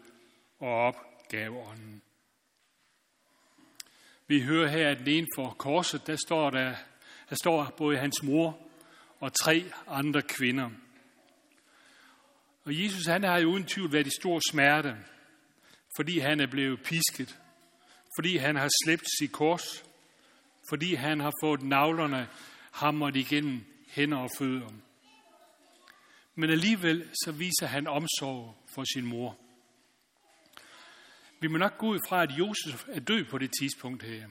[0.59, 2.03] og opgav ånden.
[4.29, 6.75] Vi hører her, at den for korset, der står, der,
[7.31, 8.59] der står både hans mor
[9.21, 10.71] og tre andre kvinder.
[12.65, 14.97] Og Jesus han har jo uden tvivl været i stor smerte,
[15.97, 17.39] fordi han er blevet pisket,
[18.19, 19.85] fordi han har slæbt sit kors,
[20.71, 22.29] fordi han har fået navlerne
[22.73, 24.69] hamret igennem hænder og fødder.
[26.35, 29.37] Men alligevel så viser han omsorg for sin mor.
[31.41, 34.29] Vi må nok gå ud fra, at Josef er død på det tidspunkt her,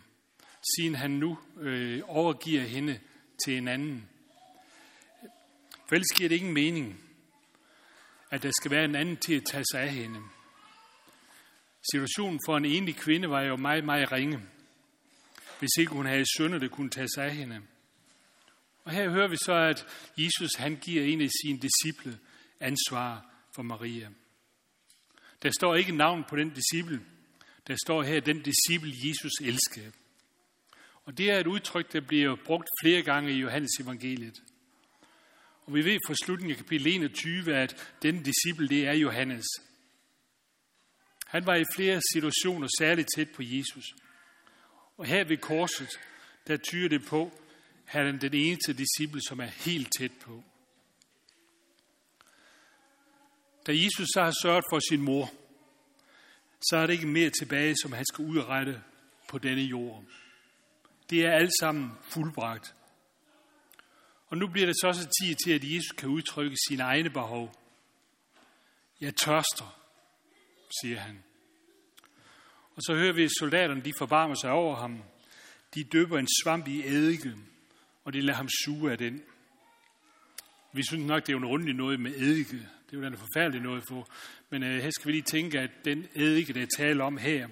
[0.76, 3.00] siden han nu øh, overgiver hende
[3.46, 4.10] til en anden.
[5.88, 7.04] For ellers giver det ingen mening,
[8.32, 10.20] at der skal være en anden til at tage sig af hende.
[11.92, 14.40] Situationen for en enlig kvinde var jo meget, meget ringe,
[15.60, 17.62] hvis ikke hun havde sønner, der kunne tage sig af hende.
[18.84, 19.86] Og her hører vi så, at
[20.18, 22.20] Jesus han giver en af sine disciple
[22.60, 24.10] ansvar for Maria.
[25.44, 27.02] Der står ikke navn på den disciple.
[27.68, 29.92] Der står her, den disciple Jesus elskede.
[31.06, 34.36] Og det er et udtryk, der bliver brugt flere gange i Johannes evangeliet.
[35.66, 39.46] Og vi ved fra slutningen af kapitel 21, at den disciple, det er Johannes.
[41.28, 43.86] Han var i flere situationer særligt tæt på Jesus.
[44.98, 46.00] Og her ved korset,
[46.48, 47.32] der tyder det på,
[47.88, 50.44] at han er den eneste disciple, som er helt tæt på.
[53.68, 55.32] Da Jesus så har sørget for sin mor,
[56.70, 58.82] så er det ikke mere tilbage, som han skal udrette
[59.30, 60.04] på denne jord.
[61.10, 62.76] Det er alt sammen fuldbragt.
[64.28, 67.56] Og nu bliver det så også tid til, at Jesus kan udtrykke sine egne behov.
[69.02, 69.80] Jeg tørster,
[70.82, 71.24] siger han.
[72.76, 75.04] Og så hører vi, at soldaterne de forbarmer sig over ham.
[75.76, 77.36] De døber en svamp i eddike,
[78.04, 79.24] og de lader ham suge af den.
[80.74, 82.70] Vi synes nok, det er en rundelig noget med eddike.
[82.90, 84.10] Det er jo en forfærdelig noget for.
[84.50, 87.48] Men øh, her skal vi lige tænke, at den eddike, der er tale om her,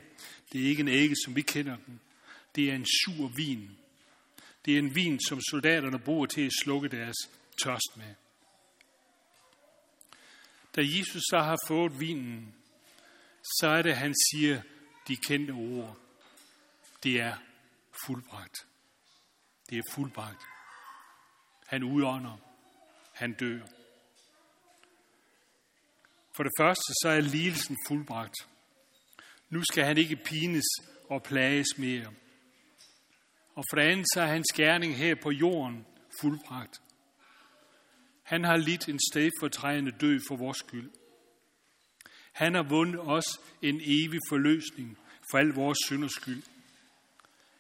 [0.54, 2.00] det er ikke en eddike, som vi kender den.
[2.56, 3.78] Det er en sur vin.
[4.66, 7.16] Det er en vin, som soldaterne bruger til at slukke deres
[7.64, 8.16] tørst med.
[10.76, 12.56] Da Jesus så har fået vinen,
[13.44, 14.62] så er det, han siger
[15.08, 15.98] de kendte ord.
[17.04, 17.36] Det er
[18.06, 18.68] fuldbragt.
[19.70, 20.42] Det er fuldbragt.
[21.68, 22.38] Han udånder.
[23.14, 23.60] Han dør.
[26.36, 28.36] For det første, så er lidelsen fuldbragt.
[29.50, 30.66] Nu skal han ikke pines
[31.10, 32.14] og plages mere.
[33.56, 35.86] Og for det andet, så er hans gerning her på jorden
[36.22, 36.82] fuldbragt.
[38.24, 40.92] Han har lidt en stedfortrædende død for vores skyld.
[42.32, 43.26] Han har vundet os
[43.62, 44.98] en evig forløsning
[45.32, 46.44] for al vores synders skyld.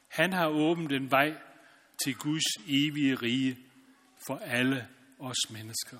[0.07, 1.37] Han har åbnet en vej
[2.03, 3.57] til Guds evige rige
[4.27, 4.87] for alle
[5.19, 5.99] os mennesker.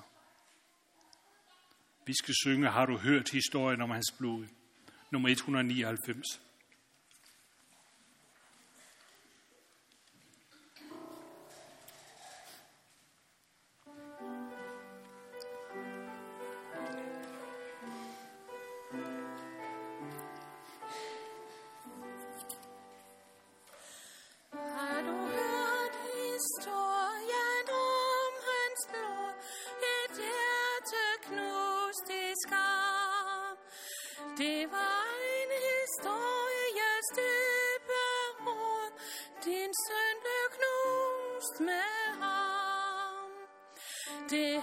[2.06, 4.46] Vi skal synge, har du hørt historien om hans blod?
[5.10, 6.22] Nummer 199.
[41.60, 43.30] med ham.
[44.30, 44.60] Det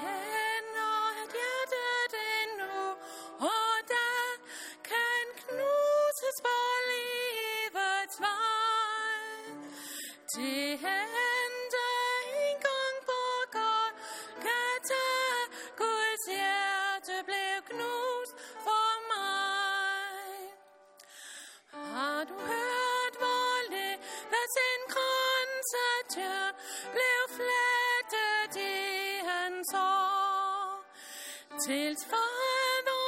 [31.67, 33.03] Til fader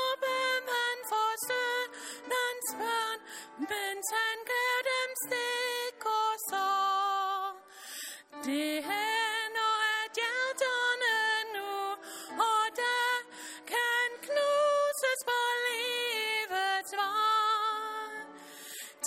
[0.76, 3.20] han for søndens børn,
[3.60, 6.70] mens han gav dem stik og så.
[8.46, 11.18] Det hænder at hjerterne
[11.56, 11.74] nu,
[12.52, 13.14] og der
[13.68, 18.14] kan knuses på livets vej.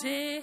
[0.01, 0.38] Det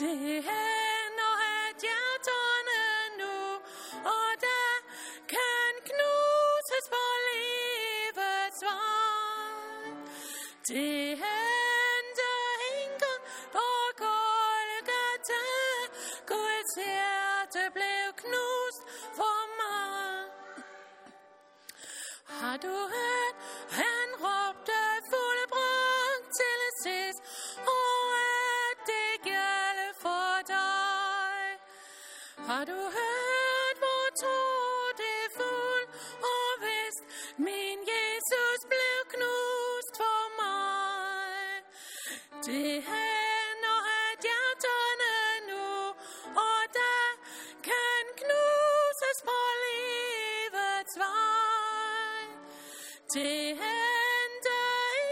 [0.00, 1.34] Det hænder
[1.66, 2.82] at hjerterne
[3.18, 3.54] nu,
[4.04, 4.72] og der
[5.28, 9.84] kan knuses på livets vej.
[10.68, 13.16] Det hænder hænger
[13.52, 13.66] på
[14.04, 15.44] Golgata,
[16.26, 18.80] Guds hjerte blev knust
[19.18, 20.30] for mig.
[22.24, 23.33] Har du hørt,
[42.46, 45.14] Det hænder at hjerterne
[45.48, 45.88] nu,
[46.46, 47.06] og der
[47.68, 52.20] kan knuses på livets vej.
[53.14, 54.56] Det hente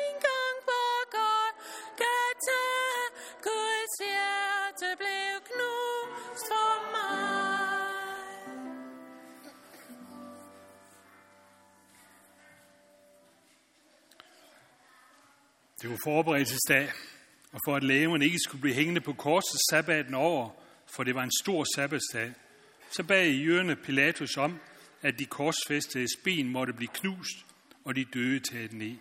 [0.09, 0.81] engang på
[1.17, 2.63] Golgata,
[3.43, 7.33] Guds hjerte blev knust for mig.
[15.81, 16.89] Det var forberedelsesdag,
[17.53, 20.51] og for at lægerne ikke skulle blive hængende på korset sabbaten over,
[20.97, 22.33] for det var en stor sabbatsdag,
[22.91, 24.61] så bad jøderne Pilatus om,
[25.03, 27.47] at de korsfæstede ben måtte blive knust,
[27.85, 28.97] og de døde taget ned.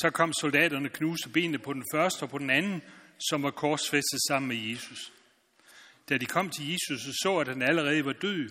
[0.00, 2.82] Så kom soldaterne knuse benene på den første og på den anden,
[3.30, 5.12] som var korsfæstet sammen med Jesus.
[6.08, 8.48] Da de kom til Jesus og så, at han allerede var død,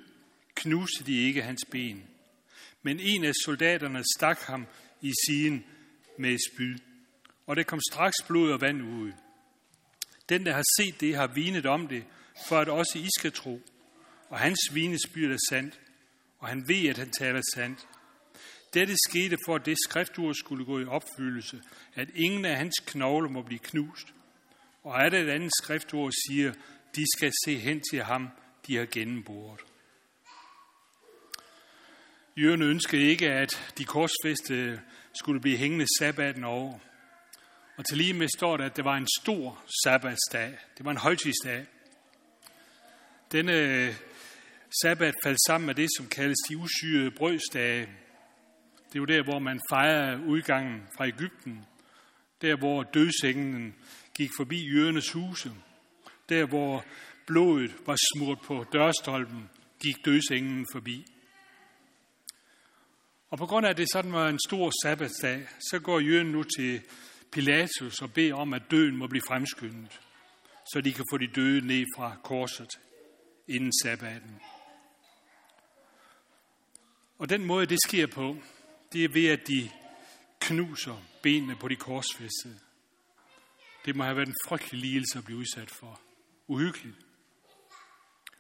[0.56, 2.04] knuste de ikke hans ben.
[2.84, 4.68] Men en af soldaterne stak ham
[5.02, 5.66] i siden
[6.20, 6.76] med et spyd,
[7.52, 9.12] og der kom straks blod og vand ud.
[10.30, 12.06] Den, der har set det, har vinet om det,
[12.48, 13.62] for at også I skal tro.
[14.30, 15.80] Og hans vinesbyrd er sandt,
[16.40, 17.88] og han ved, at han taler sandt.
[18.74, 21.62] Dette skete for, at det skriftord skulle gå i opfyldelse,
[21.96, 24.14] at ingen af hans knogler må blive knust.
[24.84, 26.54] Og er det et andet skriftord siger,
[26.96, 28.30] de skal se hen til ham,
[28.68, 29.60] de har gennemboret.
[32.38, 34.82] Jørgen ønskede ikke, at de korsfæste
[35.14, 36.80] skulle blive hængende sabbaten over.
[37.82, 40.58] Og til lige med står der, at det var en stor sabbatsdag.
[40.78, 41.66] Det var en højtidsdag.
[43.32, 43.96] Denne øh,
[44.82, 47.82] sabbat faldt sammen med det, som kaldes de usyrede brødsdage.
[48.88, 51.66] Det er jo der, hvor man fejrer udgangen fra Ægypten.
[52.42, 53.76] Der, hvor dødsenglen
[54.14, 55.52] gik forbi jødernes huse.
[56.30, 56.86] Der, hvor
[57.28, 61.06] blodet var smurt på dørstolpen, gik dødsenglen forbi.
[63.30, 66.44] Og på grund af, at det sådan var en stor sabbatsdag, så går jøden nu
[66.44, 66.82] til
[67.32, 70.02] Pilatus og beder om, at døden må blive fremskyndet,
[70.74, 72.80] så de kan få de døde ned fra korset
[73.48, 74.40] inden sabbaten.
[77.18, 78.38] Og den måde, det sker på,
[78.94, 79.70] det er ved, at de
[80.40, 82.60] knuser benene på de korsfæstede.
[83.86, 86.02] Det må have været en frygtelig lidelse at blive udsat for.
[86.48, 86.98] Uhyggeligt.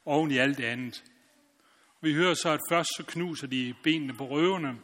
[0.05, 1.03] Oven i alt det andet.
[2.01, 4.79] Vi hører så, at først så knuser de benene på røverne,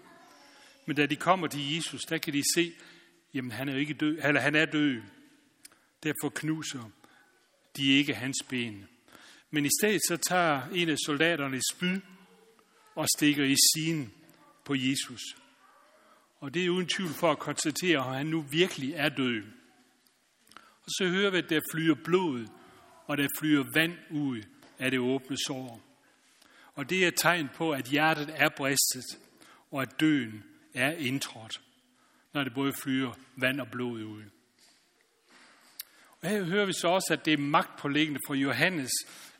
[0.85, 2.73] men da de kommer til Jesus, der kan de se,
[3.33, 5.01] jamen han er ikke død, eller han er død.
[6.03, 6.91] Derfor knuser
[7.77, 8.87] de ikke hans ben.
[9.51, 11.99] Men i stedet så tager en af soldaterne spyd
[12.95, 14.13] og stikker i siden
[14.65, 15.21] på Jesus.
[16.39, 19.43] Og det er uden tvivl for at konstatere, at han nu virkelig er død.
[20.55, 22.47] Og så hører vi, at der flyder blod,
[23.05, 24.41] og der flyder vand ud
[24.79, 25.81] af det åbne sår.
[26.73, 29.05] Og det er et tegn på, at hjertet er bristet,
[29.71, 31.61] og at døden er indtrådt,
[32.37, 34.23] når det både flyder vand og blod ud.
[36.21, 38.91] Og her hører vi så også, at det er magtpålæggende for Johannes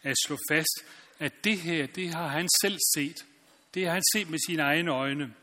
[0.04, 0.86] at slå fast,
[1.20, 3.26] at det her, det har han selv set.
[3.74, 5.34] Det har han set med sine egne øjne.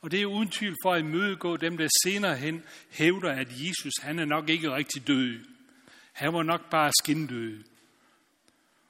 [0.00, 3.94] Og det er uden tvivl for at imødegå dem, der senere hen hævder, at Jesus
[4.02, 5.44] han er nok ikke rigtig død.
[6.12, 7.64] Han var nok bare skindød.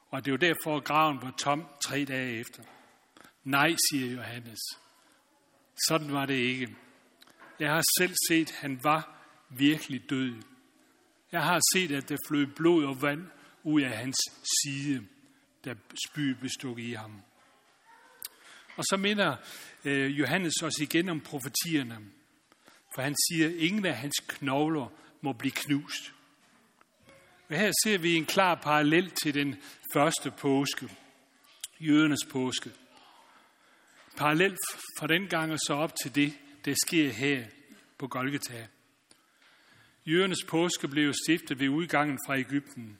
[0.09, 2.63] Og det er jo derfor, at graven var tom tre dage efter.
[3.43, 4.59] Nej, siger Johannes.
[5.87, 6.75] Sådan var det ikke.
[7.59, 9.17] Jeg har selv set, at han var
[9.49, 10.35] virkelig død.
[11.31, 13.27] Jeg har set, at der flød blod og vand
[13.63, 14.17] ud af hans
[14.63, 15.07] side,
[15.65, 15.73] da
[16.07, 17.21] spydet bestod i ham.
[18.75, 19.35] Og så minder
[19.85, 21.97] øh, Johannes os igen om profetierne.
[22.95, 24.87] For han siger, at ingen af hans knogler
[25.21, 26.13] må blive knust.
[27.49, 29.55] Og her ser vi en klar parallel til den
[29.93, 30.89] første påske,
[31.79, 32.71] jødernes påske.
[34.17, 34.57] Parallelt
[34.99, 36.33] fra den gang og så op til det,
[36.67, 37.45] det sker her
[37.97, 38.67] på Golgata.
[40.05, 42.97] Jødernes påske blev stiftet ved udgangen fra Ægypten.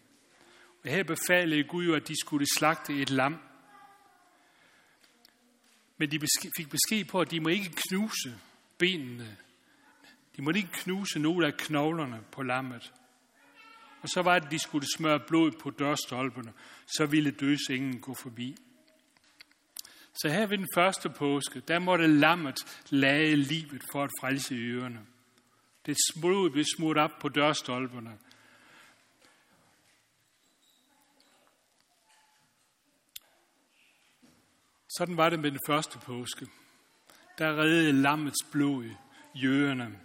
[0.84, 3.38] Og her befalede Gud jo, at de skulle slagte et lam.
[5.98, 6.20] Men de
[6.58, 8.40] fik besked på, at de må ikke knuse
[8.78, 9.38] benene.
[10.38, 12.94] De må ikke knuse nogle af knoglerne på lammet.
[14.02, 16.54] Og så var det, at de skulle smøre blod på dørstolperne,
[16.86, 18.56] så ville dødsingen gå forbi.
[20.22, 25.00] Så her ved den første påske, der måtte lammet lage livet for at frelse ørerne.
[25.86, 28.18] Det smud blev smurt op på dørstolperne.
[34.98, 36.48] Sådan var det med den første påske.
[37.38, 38.90] Der redde lammets blod
[39.36, 40.00] jøerne.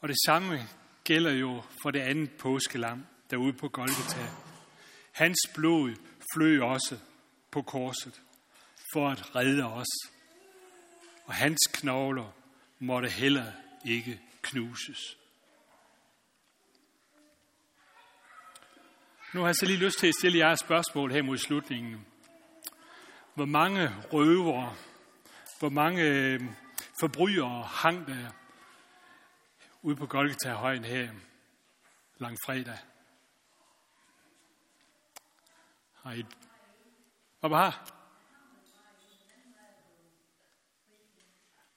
[0.00, 0.58] Og det samme
[1.04, 4.28] gælder jo for det andet påskelam, derude på Golgata.
[5.12, 5.94] Hans blod
[6.34, 6.98] fløj også
[7.50, 8.22] på korset
[8.92, 10.12] for at redde os.
[11.24, 12.32] Og hans knogler
[12.78, 13.52] måtte heller
[13.84, 15.16] ikke knuses.
[19.34, 22.06] Nu har jeg så lige lyst til at stille jer et spørgsmål her mod slutningen.
[23.34, 24.76] Hvor mange røvere,
[25.58, 26.40] hvor mange øh,
[27.00, 28.30] forbrydere hang der
[29.82, 31.12] ude på Golgata-højen her
[32.18, 32.78] langfredag?
[36.02, 36.24] Har I...
[37.40, 38.01] Hvad var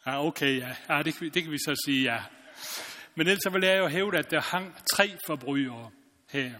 [0.06, 0.76] Ja, okay, ja.
[0.89, 2.24] ja det, det kan vi så sige, ja.
[3.16, 5.91] Men ellers vil jeg jo hævde, at der hang tre forbrydere
[6.30, 6.53] her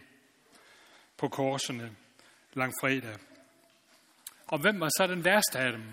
[1.18, 1.96] på korsene
[2.54, 3.16] langfredag.
[4.48, 5.84] Og hvem var så den værste af dem?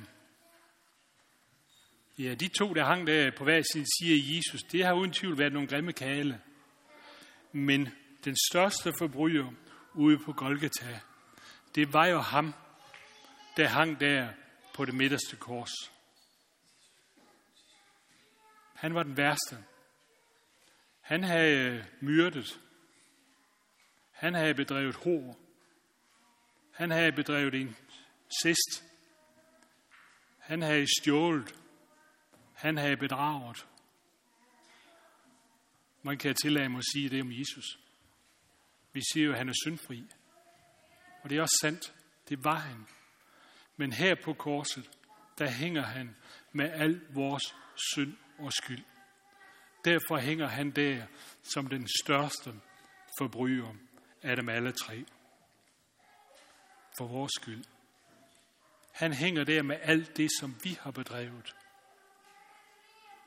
[2.18, 5.38] Ja, de to, der hang der på hver side siger Jesus, det har uden tvivl
[5.38, 6.40] været nogle grimme kale.
[7.53, 7.88] Men
[8.24, 9.53] den største forbryder
[9.94, 11.00] ude på Golgata,
[11.74, 12.55] det var jo ham,
[13.57, 14.28] der hang der
[14.74, 15.72] på det midterste kors.
[18.82, 19.64] Han var den værste.
[21.00, 22.60] Han havde øh, myrdet.
[24.10, 25.40] Han havde bedrevet hår.
[26.72, 27.76] Han havde bedrevet en
[28.42, 28.84] sist.
[30.38, 31.54] Han havde stjålet.
[32.54, 33.66] Han havde bedraget.
[36.02, 37.78] Man kan tillade mig at sige det om Jesus.
[38.92, 40.04] Vi siger jo, at han er syndfri.
[41.22, 41.94] Og det er også sandt.
[42.28, 42.86] Det var han.
[43.76, 44.90] Men her på korset,
[45.38, 46.16] der hænger han
[46.52, 47.54] med al vores
[47.94, 48.84] synd og skyld.
[49.84, 51.06] Derfor hænger han der
[51.42, 52.54] som den største
[53.18, 53.74] forbryder
[54.22, 55.04] af dem alle tre.
[56.98, 57.64] For vores skyld.
[58.92, 61.54] Han hænger der med alt det, som vi har bedrevet.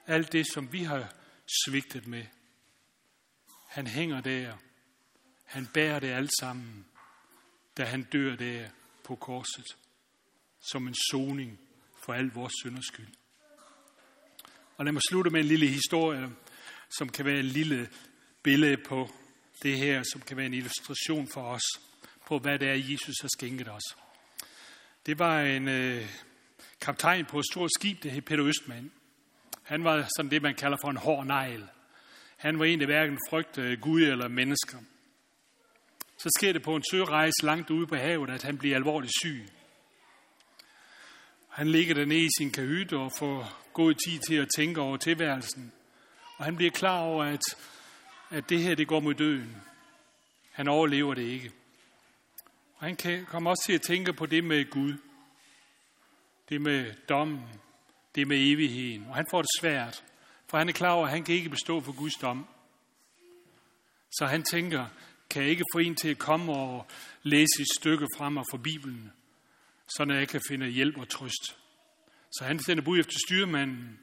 [0.07, 1.13] Alt det, som vi har
[1.65, 2.25] svigtet med.
[3.67, 4.57] Han hænger der.
[5.45, 6.85] Han bærer det alt sammen,
[7.77, 8.69] da han dør der
[9.03, 9.77] på korset,
[10.59, 11.59] som en soning
[12.03, 13.13] for al vores synders skyld.
[14.77, 16.29] Og lad mig slutte med en lille historie,
[16.97, 17.89] som kan være et lille
[18.43, 19.09] billede på
[19.63, 21.61] det her, som kan være en illustration for os
[22.27, 23.83] på, hvad det er, Jesus har skænket os.
[25.05, 26.09] Det var en øh,
[26.81, 28.91] kaptajn på et stort skib, der hed Peter Østmann.
[29.63, 31.63] Han var sådan det, man kalder for en hård negl.
[32.37, 34.77] Han var en, der hverken frygtede øh, Gud eller mennesker.
[36.17, 39.45] Så sker det på en sørejse langt ude på havet, at han bliver alvorligt syg.
[41.55, 45.71] Han ligger dernede i sin kahyt og får god tid til at tænke over tilværelsen.
[46.37, 47.41] Og han bliver klar over, at,
[48.29, 49.55] at det her det går mod døden.
[50.51, 51.51] Han overlever det ikke.
[52.75, 54.93] Og han kan kommer også til at tænke på det med Gud.
[56.49, 57.43] Det med dommen.
[58.15, 59.05] Det med evigheden.
[59.09, 60.03] Og han får det svært.
[60.49, 62.47] For han er klar over, at han kan ikke bestå for Guds dom.
[64.11, 64.85] Så han tænker,
[65.29, 66.85] kan jeg ikke få en til at komme og
[67.23, 69.11] læse et stykke frem mig fra Bibelen,
[69.87, 71.57] så jeg kan finde hjælp og trøst.
[72.31, 73.99] Så han sender bud efter styrmanden.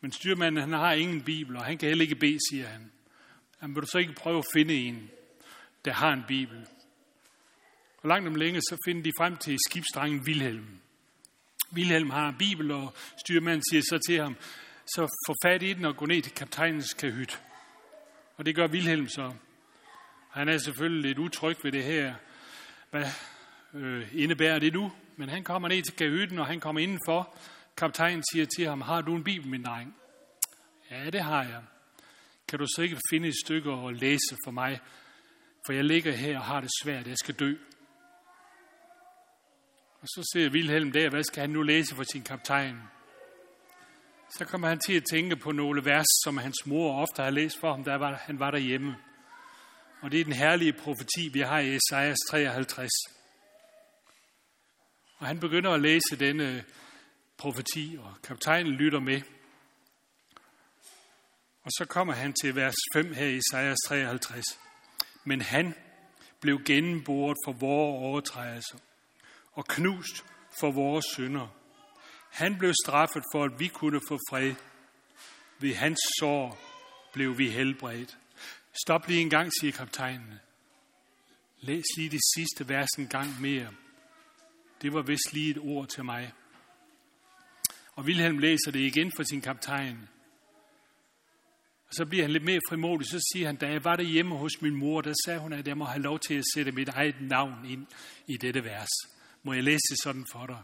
[0.00, 2.92] Men styrmanden han har ingen bibel, og han kan heller ikke bede, siger han.
[3.62, 5.10] Jamen, vil du så ikke prøve at finde en,
[5.84, 6.66] der har en bibel?
[8.02, 10.66] Og langt om længe, så finder de frem til skibsdrengen Wilhelm.
[11.72, 12.94] Wilhelm har en bibel, og
[13.26, 14.36] styrmanden siger så til ham,
[14.86, 17.42] så få fat i den og gå ned til kaptajnens kahyt.
[18.36, 19.32] Og det gør Wilhelm så.
[20.30, 22.14] Han er selvfølgelig lidt utryg ved det her.
[22.90, 23.04] Hvad
[23.74, 24.92] øh, indebærer det nu?
[25.16, 27.36] Men han kommer ned til kahytten, og han kommer indenfor.
[27.76, 29.96] Kaptajnen siger til ham, har du en bibel, min dreng?
[30.90, 31.62] Ja, det har jeg.
[32.48, 34.80] Kan du sikkert finde et stykke og læse for mig?
[35.66, 37.54] For jeg ligger her og har det svært, jeg skal dø.
[40.00, 42.76] Og så ser Wilhelm der, hvad skal han nu læse for sin kaptajn?
[44.38, 47.60] Så kommer han til at tænke på nogle vers, som hans mor ofte har læst
[47.60, 48.96] for ham, da han var derhjemme.
[50.00, 53.15] Og det er den herlige profeti, vi har i Esajas 53.
[55.18, 56.62] Og han begynder at læse denne øh,
[57.36, 59.20] profeti, og kaptajnen lytter med.
[61.62, 64.44] Og så kommer han til vers 5 her i Esajas 53.
[65.24, 65.74] Men han
[66.40, 68.78] blev gennemboret for vores overtrædelser
[69.52, 70.24] og knust
[70.60, 71.48] for vores synder.
[72.30, 74.54] Han blev straffet for, at vi kunne få fred.
[75.58, 76.58] Ved hans sår
[77.12, 78.18] blev vi helbredt.
[78.84, 80.40] Stop lige en gang, siger kaptajnen.
[81.60, 83.68] Læs lige det sidste vers en gang mere.
[84.86, 86.32] Det var vist lige et ord til mig.
[87.92, 90.08] Og Wilhelm læser det igen for sin kaptajn.
[91.88, 94.36] Og så bliver han lidt mere frimodig, så siger han, da jeg var der hjemme
[94.36, 96.88] hos min mor, der sagde hun, at jeg må have lov til at sætte mit
[96.88, 97.86] eget navn ind
[98.26, 98.88] i dette vers.
[99.42, 100.62] Må jeg læse det sådan for dig?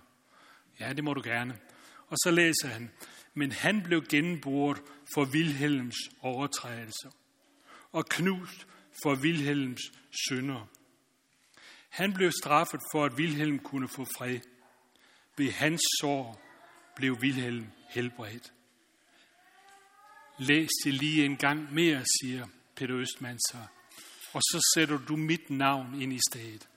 [0.80, 1.58] Ja, det må du gerne.
[2.06, 2.90] Og så læser han,
[3.34, 4.78] men han blev gennemboret
[5.14, 7.10] for Vilhelms overtrædelser
[7.92, 8.66] og knust
[9.02, 9.80] for Vilhelms
[10.28, 10.68] synder.
[11.92, 14.40] Han blev straffet for, at Vilhelm kunne få fred.
[15.36, 16.42] Ved hans sår
[16.96, 18.52] blev Vilhelm helbredt.
[20.38, 23.58] Læs det lige en gang mere, siger Peter Østmann så,
[24.32, 26.68] og så sætter du mit navn ind i stedet.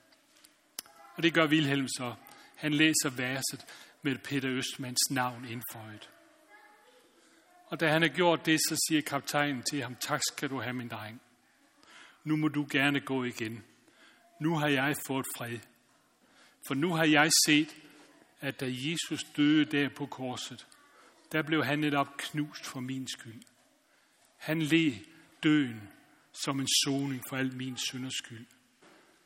[1.14, 2.14] Og det gør Vilhelm så.
[2.56, 3.66] Han læser verset
[4.02, 6.10] med Peter Østmanns navn indføjet.
[7.66, 10.72] Og da han har gjort det, så siger kaptajnen til ham, tak skal du have,
[10.72, 11.20] min dreng.
[12.24, 13.64] Nu må du gerne gå igen.
[14.40, 15.58] Nu har jeg fået fred.
[16.66, 17.76] For nu har jeg set,
[18.40, 20.66] at da Jesus døde der på korset,
[21.32, 23.42] der blev han netop knust for min skyld.
[24.36, 24.92] Han led
[25.42, 25.88] døden
[26.44, 28.46] som en soning for al min synders skyld.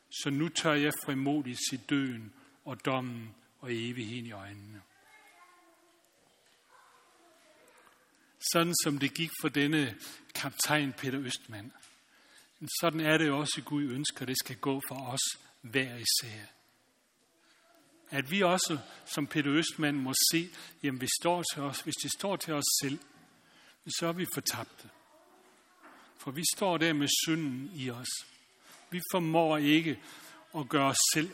[0.09, 2.33] Så nu tør jeg frimodigt se døden
[2.65, 4.81] og dommen og evigheden i øjnene.
[8.53, 9.95] Sådan som det gik for denne
[10.35, 11.19] kaptajn Peter
[12.61, 16.41] men Sådan er det også, Gud ønsker, det skal gå for os hver især.
[18.09, 20.49] At vi også, som Peter Østmand, må se,
[20.83, 22.99] jamen vi står til os, hvis det står til os selv,
[23.87, 24.89] så er vi fortabte.
[26.17, 28.25] For vi står der med synden i os.
[28.91, 29.99] Vi formår ikke
[30.55, 31.31] at gøre os selv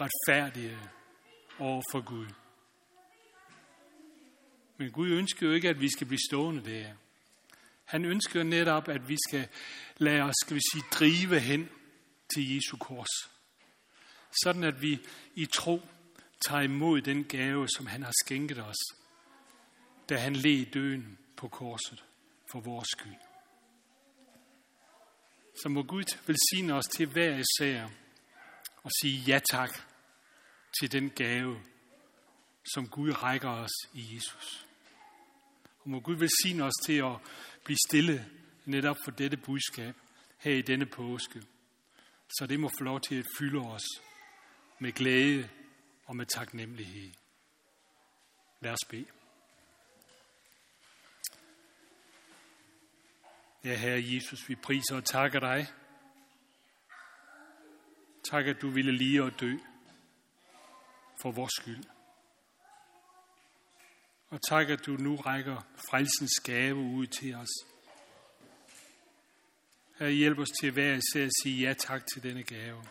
[0.00, 0.78] retfærdige
[1.58, 2.26] over for Gud.
[4.76, 6.94] Men Gud ønsker jo ikke, at vi skal blive stående der.
[7.90, 9.48] Han ønsker netop, at vi skal
[9.96, 11.68] lade os, skal vi sige, drive hen
[12.34, 13.30] til Jesu kors.
[14.42, 14.98] Sådan at vi
[15.34, 15.82] i tro
[16.46, 18.76] tager imod den gave, som han har skænket os,
[20.08, 22.04] da han led døden på korset
[22.52, 23.16] for vores skyld.
[25.62, 27.88] Så må Gud velsigne os til hver især
[28.82, 29.70] og sige ja tak
[30.80, 31.62] til den gave,
[32.74, 34.66] som Gud rækker os i Jesus.
[35.80, 37.16] Og må Gud velsigne os til at
[37.64, 38.30] blive stille
[38.64, 39.94] netop for dette budskab
[40.38, 41.42] her i denne påske.
[42.28, 43.84] Så det må få lov til at fylde os
[44.78, 45.48] med glæde
[46.06, 47.12] og med taknemmelighed.
[48.60, 49.06] Lad os bede.
[53.64, 55.66] Ja, Herre Jesus, vi priser og takker dig.
[58.30, 59.56] Tak, at du ville lige at dø
[61.22, 61.84] for vores skyld.
[64.30, 65.56] Og tak, at du nu rækker
[65.90, 67.48] frelsens gave ud til os.
[69.98, 72.84] Her hjælp os til hver især at sige ja tak til denne gave.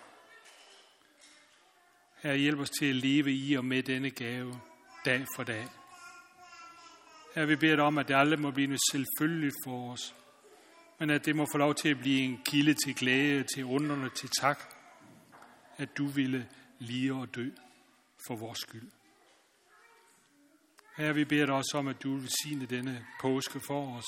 [2.22, 4.62] Her hjælp os til at leve i og med denne gave
[5.06, 5.68] dag for dag.
[7.36, 10.16] Her vi beder dig om, at det aldrig må blive noget selvfølgeligt for os,
[11.00, 14.10] men at det må få lov til at blive en kilde til glæde, til underne,
[14.10, 14.74] til tak,
[15.78, 17.50] at du ville lige og dø
[18.28, 18.90] for vores skyld.
[21.00, 24.06] Herre, vi beder dig også om, at du vil signe denne påske for os,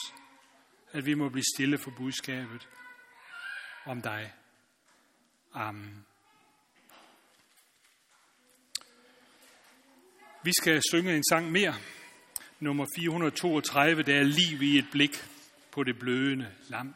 [0.92, 2.70] at vi må blive stille for budskabet
[3.86, 4.34] om dig.
[5.54, 6.06] Amen.
[10.44, 11.76] Vi skal synge en sang mere,
[12.60, 15.16] nummer 432, der er liv i et blik
[15.72, 16.96] på det blødende lam.